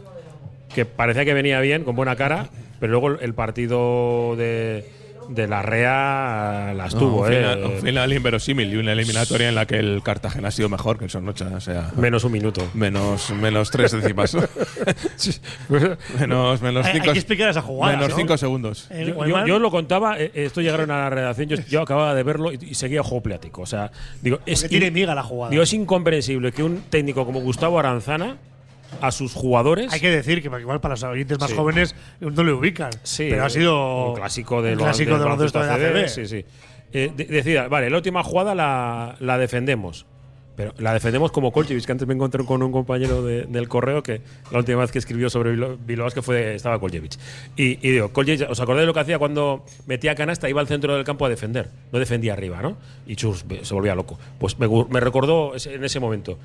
[0.75, 2.49] que parecía que venía bien, con buena cara,
[2.79, 4.85] pero luego el partido de,
[5.29, 7.37] de la REA las No, tuvo, un, ¿eh?
[7.37, 10.97] final, un final inverosímil y una eliminatoria en la que el Cartagena ha sido mejor
[10.99, 11.47] que el Sornocha.
[11.55, 12.67] O sea, Menos un minuto.
[12.75, 14.35] menos, menos tres décimas.
[16.19, 18.15] menos, menos Hay- hay cinco, que explicar esa jugada, Menos ¿no?
[18.15, 18.87] cinco segundos.
[18.91, 22.13] Eh, Yo, yo- yo lo contaba, eh, esto llegaron a la redacción, yo, yo acababa
[22.13, 23.61] de verlo y, y seguía juego plático.
[23.61, 25.51] O sea, digo, es, tiene miga la jugada.
[25.51, 28.37] digo, es incomprensible que un técnico como Gustavo Aranzana
[29.01, 29.91] a sus jugadores.
[29.93, 31.55] Hay que decir que igual para los oyentes más Sí.
[31.55, 32.91] jóvenes no le ubican.
[33.03, 36.03] Sí, pero ha sido un clásico del, un clásico del del baloncesto de baloncesto ACB.
[36.05, 36.45] ACB, Sí, sí.
[36.93, 40.05] Eh, de- decida, vale, la última jugada la, la defendemos.
[40.55, 44.01] Pero la defendemos como Kolchevich, que antes me encontré con un compañero de- del correo
[44.01, 44.21] que
[44.51, 45.51] la última vez que escribió sobre
[45.85, 47.17] Bilbao que fue estaba Kolchevich.
[47.57, 50.47] Y, y digo, Kolchevich, ¿os acordáis de lo que hacía cuando metía canasta?
[50.47, 52.77] Iba al centro del campo a defender, no defendía arriba, ¿no?
[53.05, 54.17] Y chus, se volvía loco.
[54.39, 56.39] Pues me, recordó ese- en ese momento.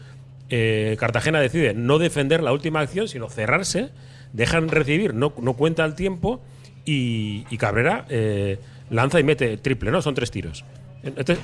[0.50, 3.90] Eh, Cartagena decide no defender la última acción, sino cerrarse,
[4.32, 6.40] dejan recibir, no, no cuenta el tiempo
[6.84, 8.58] y, y Cabrera eh,
[8.90, 10.02] lanza y mete triple, ¿no?
[10.02, 10.64] Son tres tiros.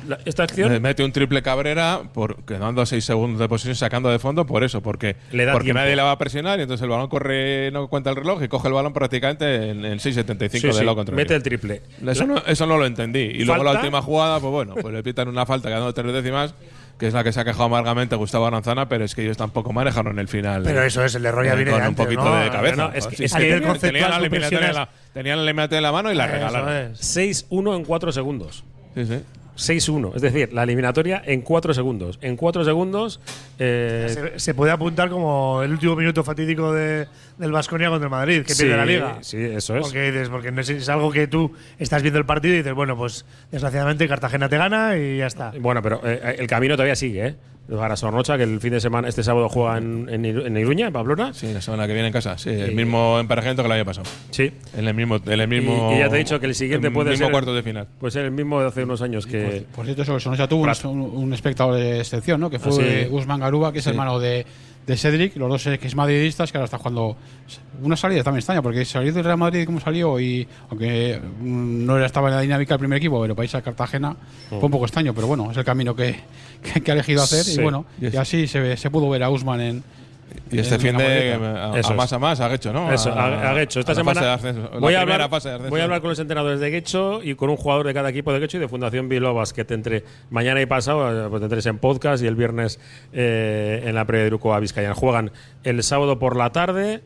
[0.06, 0.70] La- esta acción.
[0.70, 4.44] Me Mete un triple Cabrera por, quedando a 6 segundos de posición sacando de fondo
[4.44, 5.80] por eso, porque, Le da porque tiempo.
[5.80, 8.48] nadie le va a presionar y entonces el balón corre, no cuenta el reloj y
[8.48, 11.16] coge el balón prácticamente en, en 6.75 Sí, de sí, lado contrario.
[11.16, 11.80] mete el triple.
[12.06, 13.20] Eso no, eso no lo entendí.
[13.20, 13.86] Y luego la Falta.
[13.86, 16.54] última jugada, pues bueno, pues le pitan una falta quedando tres décimas,
[16.98, 19.72] que es la que se ha quejado amargamente Gustavo Aranzana, pero es que ellos tampoco
[19.72, 20.62] manejaron el final.
[20.64, 22.36] Pero eh, eso es, el error ya eh, viene Con de un antes, poquito ¿no?
[22.36, 22.76] de cabeza.
[22.88, 26.14] No, es que- Sí, es que tenían- el tenían la eliminatoria en la, mano y
[26.14, 26.92] la regalaron.
[26.92, 27.00] es.
[27.16, 28.64] 6-1 en 4 segundos.
[28.94, 29.22] Sí, sí.
[29.56, 30.12] 6-1.
[30.14, 32.18] Es decir, la eliminatoria en 4 segundos.
[32.22, 33.20] En 4 segundos.
[33.58, 37.06] eh, Se, se puede apuntar como el último minuto fatídico de,
[37.38, 39.18] del Vasconia contra el Madrid, que Sí, pierde la liga.
[39.22, 39.82] sí, eso es.
[39.82, 42.96] Porque, dices, porque es, es algo que tú estás viendo el partido y dices, bueno,
[42.96, 45.52] pues desgraciadamente Cartagena te gana y ya está.
[45.60, 47.34] bueno, pero eh, el camino todavía sigue, ¿eh?
[47.68, 50.92] Para Sornocha, que el fin de semana, este sábado juega en, en, en Iruña, en
[50.92, 51.34] Pamplona.
[51.34, 52.38] Sí, la semana que viene en casa.
[52.38, 54.06] Sí, el Y- mismo emparejamiento que el año pasado.
[54.30, 54.52] Sí.
[54.76, 55.16] En el mismo.
[55.26, 57.26] En el mismo y, y ya te he dicho que el siguiente el puede mismo
[57.26, 57.32] ser.
[57.32, 57.88] cuarto de final.
[57.98, 59.64] Puede ser el mismo de hace unos años que.
[59.74, 62.50] Por cierto, eso, Sonocha tuvo un, un espectador de excepción, ¿no?
[62.50, 63.08] Que fue Ah, sí.
[63.08, 63.90] Guzmán Garuba, que es Sí.
[63.90, 64.46] hermano de,
[64.86, 67.16] de Cedric, los dos que es madridistas, que ahora está jugando
[67.82, 71.96] una salida también extraña, porque salir del Real Madrid como salió, y aunque mm, no
[71.96, 74.16] era- estaba en la dinámica del primer equipo, pero para irse a Cartagena
[74.48, 76.16] fue un poco extraño, pero bueno, es el camino que,
[76.62, 77.58] que, que ha elegido hacer, Sí.
[77.60, 79.84] y bueno, Y así se, se pudo ver a Guzmán en.
[80.50, 82.92] Y este fin de a, Eso a más a más, a Guecho, ¿no?
[82.92, 83.62] Eso, a, a.
[83.62, 84.38] Esta semana
[84.78, 85.28] voy, a hablar,
[85.68, 88.32] voy a hablar con los entrenadores de Guecho y con un jugador de cada equipo
[88.32, 91.78] de Guecho y de Fundación Bilbao Basket entre mañana y pasado, eh, pues tendréis en
[91.78, 92.78] podcast y el viernes
[93.12, 94.94] eh, en la previa de Grupo a Vizcaya.
[94.94, 95.32] Juegan
[95.64, 97.02] el sábado por la tarde,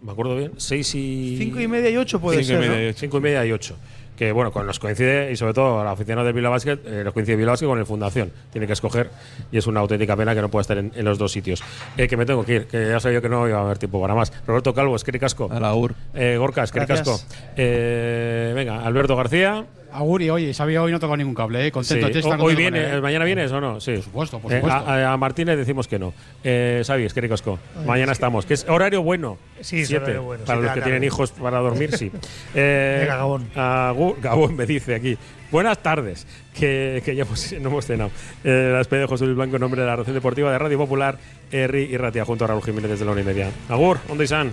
[0.00, 1.36] me acuerdo bien, 6 y.
[1.38, 2.70] 5 y media y 8 puede Cinco y ser.
[2.70, 2.82] media ¿no?
[2.84, 2.98] y ocho.
[2.98, 3.76] Cinco y media y 8.
[4.16, 7.12] Que bueno, con nos coincide, y sobre todo la oficina del Bilbao Basket, eh, nos
[7.14, 8.30] coincide Bilbao Basket con el Fundación.
[8.52, 9.10] Tiene que escoger
[9.50, 11.62] y es una auténtica pena que no pueda estar en, en los dos sitios.
[11.96, 14.00] Eh, que me tengo que ir, que ya sabía que no iba a haber tiempo
[14.00, 14.32] para más.
[14.46, 15.48] Roberto Calvo, es casco.
[15.50, 15.94] A la UR.
[16.14, 17.00] Eh, Gorka, es Gracias.
[17.00, 17.20] casco.
[17.56, 19.64] Eh, venga, Alberto García.
[19.92, 21.70] Aguri, oye, sabía hoy no tocó ningún cable, ¿eh?
[21.72, 22.08] Contento.
[22.12, 22.28] Sí.
[22.38, 23.00] Hoy viene, con él, ¿eh?
[23.00, 23.80] ¿mañana vienes o no?
[23.80, 23.92] Sí.
[23.94, 24.90] Por supuesto, por Eh, supuesto.
[24.90, 26.12] a, a Martínez decimos que no.
[26.42, 27.58] Eh, Xavi, es que ricasco.
[27.86, 28.46] Mañana estamos.
[28.46, 29.38] Que es horario bueno.
[29.60, 30.04] Sí, es Siete.
[30.04, 32.10] horario bueno, Para los que tienen hijos para dormir, sí.
[32.54, 33.48] Eh, Venga, Gabón.
[33.56, 35.16] a Gu- Gabón me dice aquí.
[35.50, 36.26] Buenas tardes,
[36.58, 38.10] que, que ya hemos- no hemos cenado.
[38.42, 40.78] Eh, la despedida de José Luis Blanco en nombre de la Red Deportiva de Radio
[40.78, 41.18] Popular,
[41.50, 43.50] Herri y Ratia, junto a Raúl Jiménez desde la una y media.
[43.68, 44.52] Agur, ¿dónde están?